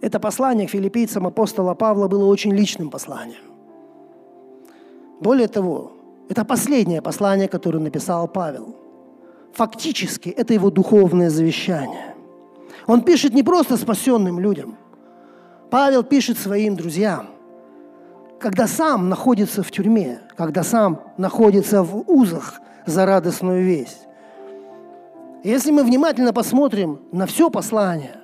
Это 0.00 0.20
послание 0.20 0.66
к 0.66 0.70
филиппийцам 0.70 1.26
апостола 1.26 1.74
Павла 1.74 2.08
было 2.08 2.26
очень 2.26 2.52
личным 2.52 2.90
посланием. 2.90 3.40
Более 5.20 5.48
того, 5.48 5.92
это 6.28 6.44
последнее 6.44 7.00
послание, 7.00 7.48
которое 7.48 7.78
написал 7.78 8.28
Павел. 8.28 8.76
Фактически, 9.54 10.28
это 10.28 10.52
его 10.52 10.70
духовное 10.70 11.30
завещание. 11.30 12.14
Он 12.86 13.02
пишет 13.02 13.32
не 13.32 13.42
просто 13.42 13.76
спасенным 13.76 14.38
людям. 14.38 14.76
Павел 15.70 16.02
пишет 16.02 16.38
своим 16.38 16.76
друзьям, 16.76 17.28
когда 18.38 18.66
сам 18.66 19.08
находится 19.08 19.62
в 19.62 19.70
тюрьме, 19.70 20.20
когда 20.36 20.62
сам 20.62 21.00
находится 21.16 21.82
в 21.82 22.04
узах– 22.10 22.60
за 22.86 23.06
радостную 23.06 23.64
весть. 23.64 24.06
если 25.42 25.70
мы 25.70 25.84
внимательно 25.84 26.32
посмотрим 26.32 27.00
на 27.12 27.26
все 27.26 27.50
послание, 27.50 28.16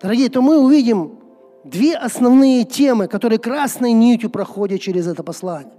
дорогие, 0.00 0.28
то 0.28 0.42
мы 0.42 0.58
увидим 0.58 1.18
две 1.64 1.96
основные 1.96 2.64
темы, 2.64 3.08
которые 3.08 3.38
красной 3.38 3.92
нитью 3.92 4.30
проходят 4.30 4.80
через 4.80 5.06
это 5.06 5.22
послание. 5.22 5.74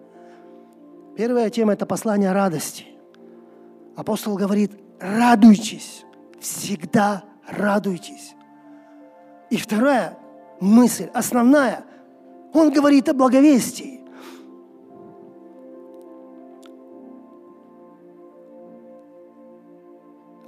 Первая 1.16 1.50
тема– 1.50 1.74
это 1.74 1.86
послание 1.86 2.34
радости. 2.34 2.86
Апостол 3.96 4.36
говорит, 4.36 4.72
радуйтесь, 5.00 6.04
всегда 6.42 7.24
радуйтесь. 7.48 8.36
И 9.50 9.58
вторая 9.58 10.18
мысль, 10.60 11.10
основная, 11.14 11.86
Он 12.54 12.72
говорит 12.72 13.08
о 13.08 13.14
благовестии. 13.14 13.95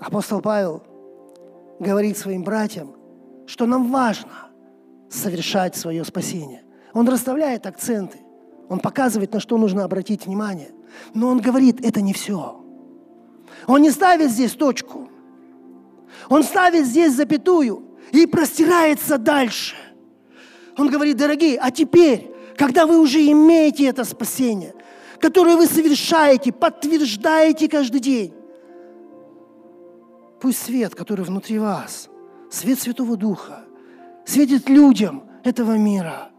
Апостол 0.07 0.39
Павел 0.39 0.83
говорит 1.81 2.17
своим 2.17 2.41
братьям, 2.41 2.95
что 3.45 3.65
нам 3.65 3.91
важно 3.91 4.47
совершать 5.09 5.75
свое 5.75 6.05
спасение. 6.05 6.63
Он 6.93 7.09
расставляет 7.09 7.65
акценты, 7.65 8.19
он 8.69 8.79
показывает, 8.79 9.33
на 9.33 9.41
что 9.41 9.57
нужно 9.57 9.83
обратить 9.83 10.25
внимание. 10.25 10.71
Но 11.13 11.27
он 11.27 11.41
говорит, 11.41 11.85
это 11.85 11.99
не 11.99 12.13
все. 12.13 12.63
Он 13.67 13.81
не 13.81 13.91
ставит 13.91 14.31
здесь 14.31 14.53
точку. 14.53 15.09
Он 16.29 16.41
ставит 16.41 16.85
здесь 16.85 17.13
запятую 17.13 17.83
и 18.13 18.25
простирается 18.27 19.17
дальше. 19.17 19.75
Он 20.77 20.89
говорит, 20.89 21.17
дорогие, 21.17 21.59
а 21.59 21.69
теперь, 21.69 22.33
когда 22.55 22.87
вы 22.87 22.97
уже 22.97 23.19
имеете 23.29 23.87
это 23.87 24.05
спасение, 24.05 24.73
которое 25.19 25.57
вы 25.57 25.65
совершаете, 25.65 26.53
подтверждаете 26.53 27.67
каждый 27.67 27.99
день, 27.99 28.36
пусть 30.39 30.63
свет, 30.63 30.95
который 30.95 31.25
внутри 31.25 31.59
вас, 31.59 32.09
свет 32.49 32.79
Святого 32.79 33.17
Духа, 33.17 33.65
светит 34.25 34.69
людям 34.69 35.23
этого 35.43 35.77
мира. 35.77 36.29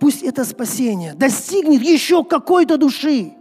Пусть 0.00 0.22
это 0.22 0.44
спасение 0.44 1.14
достигнет 1.14 1.82
еще 1.82 2.24
какой-то 2.24 2.76
души. 2.76 3.34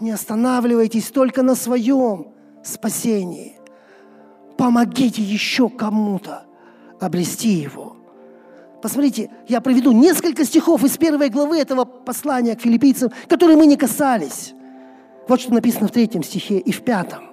Не 0.00 0.12
останавливайтесь 0.12 1.10
только 1.10 1.42
на 1.42 1.54
своем 1.54 2.28
спасении. 2.62 3.58
Помогите 4.56 5.22
еще 5.22 5.68
кому-то 5.68 6.44
обрести 7.00 7.48
его. 7.48 7.96
Посмотрите, 8.82 9.30
я 9.48 9.60
проведу 9.60 9.90
несколько 9.92 10.44
стихов 10.44 10.84
из 10.84 10.96
первой 10.96 11.30
главы 11.30 11.58
этого 11.58 11.84
послания 11.84 12.54
к 12.54 12.60
филиппийцам, 12.60 13.10
которые 13.28 13.56
мы 13.56 13.66
не 13.66 13.76
касались. 13.76 14.54
Вот 15.28 15.40
что 15.40 15.52
написано 15.52 15.88
в 15.88 15.90
третьем 15.90 16.22
стихе 16.22 16.58
и 16.58 16.70
в 16.70 16.82
пятом. 16.82 17.25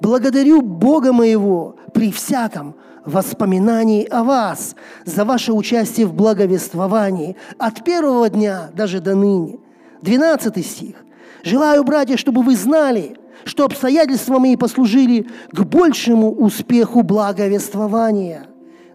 «Благодарю 0.00 0.60
Бога 0.62 1.12
моего 1.12 1.76
при 1.92 2.10
всяком 2.10 2.74
воспоминании 3.04 4.06
о 4.06 4.24
вас 4.24 4.74
за 5.04 5.24
ваше 5.24 5.52
участие 5.52 6.06
в 6.06 6.14
благовествовании 6.14 7.36
от 7.58 7.84
первого 7.84 8.28
дня 8.28 8.70
даже 8.74 9.00
до 9.00 9.14
ныне». 9.14 9.58
Двенадцатый 10.02 10.62
стих. 10.62 10.96
«Желаю, 11.42 11.84
братья, 11.84 12.16
чтобы 12.16 12.42
вы 12.42 12.56
знали, 12.56 13.16
что 13.44 13.64
обстоятельства 13.64 14.38
мои 14.38 14.56
послужили 14.56 15.26
к 15.52 15.60
большему 15.60 16.32
успеху 16.32 17.02
благовествования». 17.02 18.46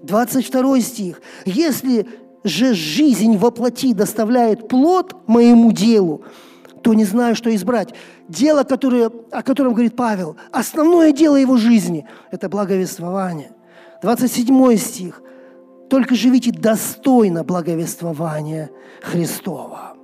22 0.03 0.79
стих. 0.81 1.21
«Если 1.45 2.07
же 2.43 2.73
жизнь 2.73 3.37
во 3.37 3.51
плоти 3.51 3.93
доставляет 3.93 4.67
плод 4.67 5.15
моему 5.27 5.71
делу, 5.71 6.23
то 6.81 6.93
не 6.93 7.05
знаю, 7.05 7.35
что 7.35 7.53
избрать. 7.55 7.93
Дело, 8.27 8.63
которое, 8.63 9.11
о 9.31 9.43
котором 9.43 9.73
говорит 9.73 9.95
Павел, 9.95 10.37
основное 10.51 11.11
дело 11.11 11.35
его 11.35 11.57
жизни– 11.57 12.07
это 12.31 12.49
благовествование. 12.49 13.51
27 14.01 14.75
стих. 14.77 15.21
«Только 15.89 16.15
живите 16.15 16.51
достойно 16.51 17.43
благовествования 17.43 18.69
Христова». 19.01 19.95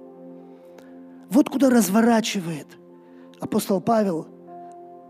Вот 1.30 1.50
куда 1.50 1.70
разворачивает 1.70 2.68
апостол 3.40 3.82
Павел 3.82 4.28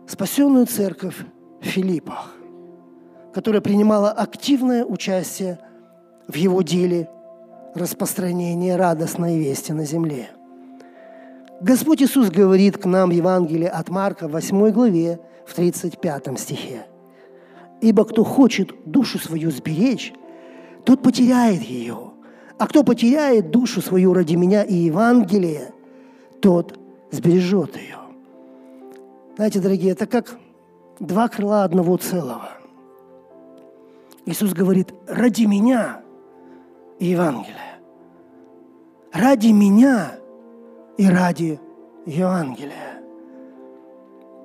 спасенную 0.08 0.66
церковь 0.66 1.18
в 1.62 1.66
Филиппах 1.66 2.36
которая 3.36 3.60
принимала 3.60 4.12
активное 4.12 4.86
участие 4.86 5.60
в 6.30 6.36
его 6.36 6.62
деле 6.62 7.10
распространения 7.74 8.78
радостной 8.78 9.38
вести 9.38 9.74
на 9.74 9.84
земле. 9.84 10.30
Господь 11.62 12.02
Иисус 12.02 12.30
говорит 12.30 12.78
к 12.78 12.86
нам 12.86 13.10
в 13.10 13.14
Евангелии 13.14 13.68
от 13.68 13.90
Марка, 13.90 14.28
8 14.28 14.72
главе, 14.72 15.20
в 15.46 15.54
35 15.54 16.40
стихе. 16.40 16.86
«Ибо 17.82 18.06
кто 18.06 18.24
хочет 18.24 18.72
душу 18.86 19.20
свою 19.20 19.52
сберечь, 19.52 20.14
тот 20.84 21.02
потеряет 21.02 21.62
ее. 21.62 22.12
А 22.58 22.68
кто 22.68 22.84
потеряет 22.84 23.52
душу 23.52 23.82
свою 23.82 24.14
ради 24.14 24.36
меня 24.36 24.64
и 24.64 24.74
Евангелия, 24.74 25.74
тот 26.42 26.78
сбережет 27.12 27.76
ее». 27.78 27.98
Знаете, 29.36 29.60
дорогие, 29.60 29.92
это 29.92 30.08
как 30.08 30.38
два 31.00 31.28
крыла 31.28 31.64
одного 31.64 31.98
целого– 31.98 32.50
Иисус 34.26 34.54
говорит, 34.54 34.94
ради 35.08 35.44
меня 35.44 36.02
и 37.00 37.06
Евангелия. 37.08 37.80
Ради 39.14 39.50
меня 39.50 40.16
и 40.98 41.08
ради 41.08 41.60
Евангелия. 42.06 43.02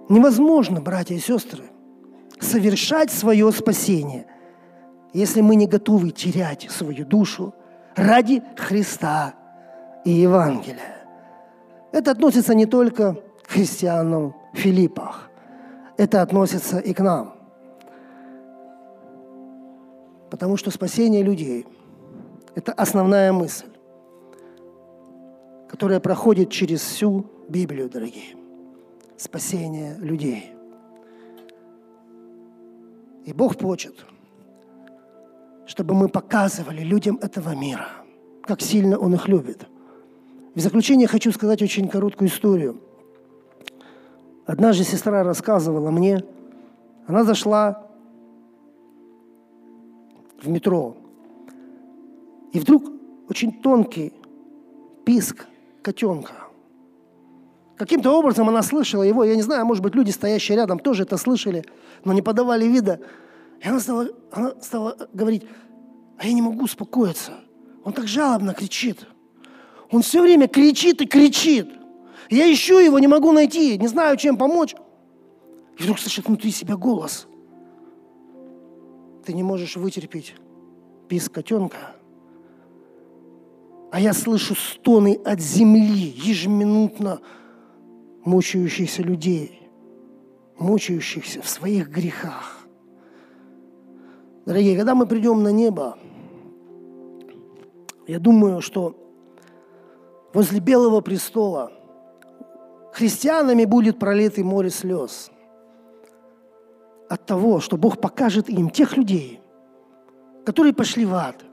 Невозможно, 0.08 0.80
братья 0.80 1.14
и 1.14 1.18
сестры, 1.18 1.64
совершать 2.40 3.10
свое 3.10 3.50
спасение, 3.52 4.26
если 5.12 5.40
мы 5.40 5.56
не 5.56 5.66
готовы 5.66 6.10
терять 6.10 6.68
свою 6.70 7.04
душу 7.04 7.54
ради 7.94 8.42
Христа 8.56 9.34
и 10.04 10.10
Евангелия. 10.10 11.06
Это 11.92 12.10
относится 12.10 12.54
не 12.54 12.66
только 12.66 13.14
к 13.42 13.50
христианам 13.50 14.34
Филиппах, 14.54 15.30
это 15.96 16.22
относится 16.22 16.78
и 16.78 16.92
к 16.92 17.00
нам– 17.00 17.34
Потому 20.30 20.56
что 20.56 20.70
спасение 20.70 21.22
людей– 21.22 21.66
это 22.54 22.72
основная 22.72 23.32
мысль, 23.32 23.66
которая 25.70 26.00
проходит 26.00 26.50
через 26.50 26.80
всю 26.80 27.26
Библию, 27.48 27.88
дорогие. 27.88 28.34
Спасение 29.16 29.96
людей. 29.98 30.52
И 33.24 33.32
Бог 33.32 33.56
хочет, 33.60 34.04
чтобы 35.66 35.94
мы 35.94 36.08
показывали 36.08 36.80
людям 36.80 37.18
этого 37.22 37.54
мира, 37.54 37.86
как 38.42 38.62
сильно 38.62 38.98
Он 38.98 39.14
их 39.14 39.28
любит. 39.28 39.68
В 40.56 40.60
заключение 40.60 41.06
хочу 41.06 41.30
сказать 41.30 41.62
очень 41.62 41.88
короткую 41.88 42.30
историю. 42.30 42.80
Однажды 44.46 44.82
сестра 44.82 45.22
рассказывала 45.22 45.92
мне, 45.92 46.24
она 47.06 47.22
зашла 47.22 47.86
в 50.42 50.48
метро. 50.48 50.96
И 52.52 52.58
вдруг 52.58 52.90
очень 53.28 53.52
тонкий 53.62 54.12
писк 55.04 55.46
котенка. 55.82 56.32
Каким-то 57.76 58.10
образом 58.12 58.48
она 58.48 58.62
слышала 58.62 59.02
его, 59.02 59.24
я 59.24 59.34
не 59.34 59.42
знаю, 59.42 59.64
может 59.64 59.82
быть, 59.82 59.94
люди, 59.94 60.10
стоящие 60.10 60.56
рядом, 60.56 60.78
тоже 60.78 61.04
это 61.04 61.16
слышали, 61.16 61.64
но 62.04 62.12
не 62.12 62.20
подавали 62.22 62.66
вида. 62.66 63.00
И 63.60 63.68
она 63.68 63.80
стала, 63.80 64.08
она 64.32 64.54
стала 64.60 64.96
говорить, 65.12 65.44
а 66.18 66.26
я 66.26 66.32
не 66.32 66.42
могу 66.42 66.64
успокоиться. 66.64 67.32
Он 67.84 67.92
так 67.92 68.06
жалобно 68.06 68.52
кричит. 68.52 69.06
Он 69.90 70.02
все 70.02 70.20
время 70.20 70.46
кричит 70.46 71.00
и 71.00 71.06
кричит. 71.06 71.68
Я 72.28 72.52
ищу 72.52 72.78
его, 72.78 72.98
не 72.98 73.08
могу 73.08 73.32
найти, 73.32 73.78
не 73.78 73.88
знаю, 73.88 74.16
чем 74.16 74.36
помочь. 74.36 74.74
И 75.78 75.82
вдруг 75.82 75.98
слышит 75.98 76.26
внутри 76.26 76.50
себя 76.50 76.76
голос 76.76 77.26
ты 79.24 79.32
не 79.36 79.44
можешь 79.44 79.76
вытерпеть 79.76 80.34
писк 81.08 81.32
котенка, 81.32 81.94
а 83.90 84.00
я 84.00 84.12
слышу 84.12 84.54
стоны 84.54 85.20
от 85.24 85.40
земли, 85.40 86.14
ежеминутно 86.16 87.20
мучающихся 88.24 89.02
людей, 89.02 89.68
мучающихся 90.58 91.42
в 91.42 91.48
своих 91.48 91.88
грехах. 91.88 92.58
Дорогие, 94.46 94.76
когда 94.76 94.94
мы 94.94 95.06
придем 95.06 95.42
на 95.42 95.52
небо, 95.52 95.98
я 98.06 98.18
думаю, 98.18 98.60
что 98.60 98.96
возле 100.32 100.60
Белого 100.60 101.00
престола 101.00 101.72
христианами 102.92 103.64
будет 103.64 103.98
пролитый 103.98 104.44
море 104.44 104.70
слез– 104.70 105.30
от 107.10 107.26
того, 107.26 107.58
что 107.58 107.76
Бог 107.76 108.00
покажет 108.00 108.48
им 108.48 108.70
тех 108.70 108.96
людей, 108.96 109.40
которые 110.46 110.72
пошли 110.72 111.04
в 111.04 111.12
ад, 111.12 111.44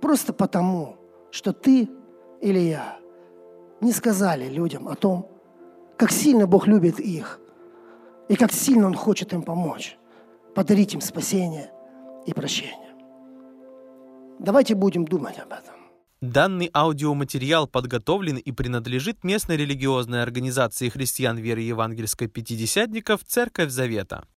просто 0.00 0.32
потому, 0.32 0.96
что 1.32 1.52
ты 1.52 1.88
или 2.40 2.60
я 2.60 2.98
не 3.80 3.92
сказали 3.92 4.48
людям 4.48 4.86
о 4.86 4.94
том, 4.94 5.28
как 5.96 6.12
сильно 6.12 6.46
Бог 6.46 6.68
любит 6.68 7.00
их 7.00 7.40
и 8.28 8.36
как 8.36 8.52
сильно 8.52 8.86
Он 8.86 8.94
хочет 8.94 9.32
им 9.32 9.42
помочь, 9.42 9.96
подарить 10.54 10.94
им 10.94 11.00
спасение 11.00 11.72
и 12.26 12.32
прощение. 12.32 12.94
Давайте 14.38 14.74
будем 14.74 15.04
думать 15.04 15.38
об 15.38 15.52
этом. 15.52 15.74
Данный 16.20 16.70
аудиоматериал 16.72 17.66
подготовлен 17.66 18.36
и 18.36 18.52
принадлежит 18.52 19.24
местной 19.24 19.56
религиозной 19.56 20.22
организации 20.22 20.88
христиан 20.88 21.36
веры 21.36 21.62
евангельской 21.62 22.28
пятидесятников 22.28 23.24
«Церковь 23.24 23.70
Завета». 23.70 24.24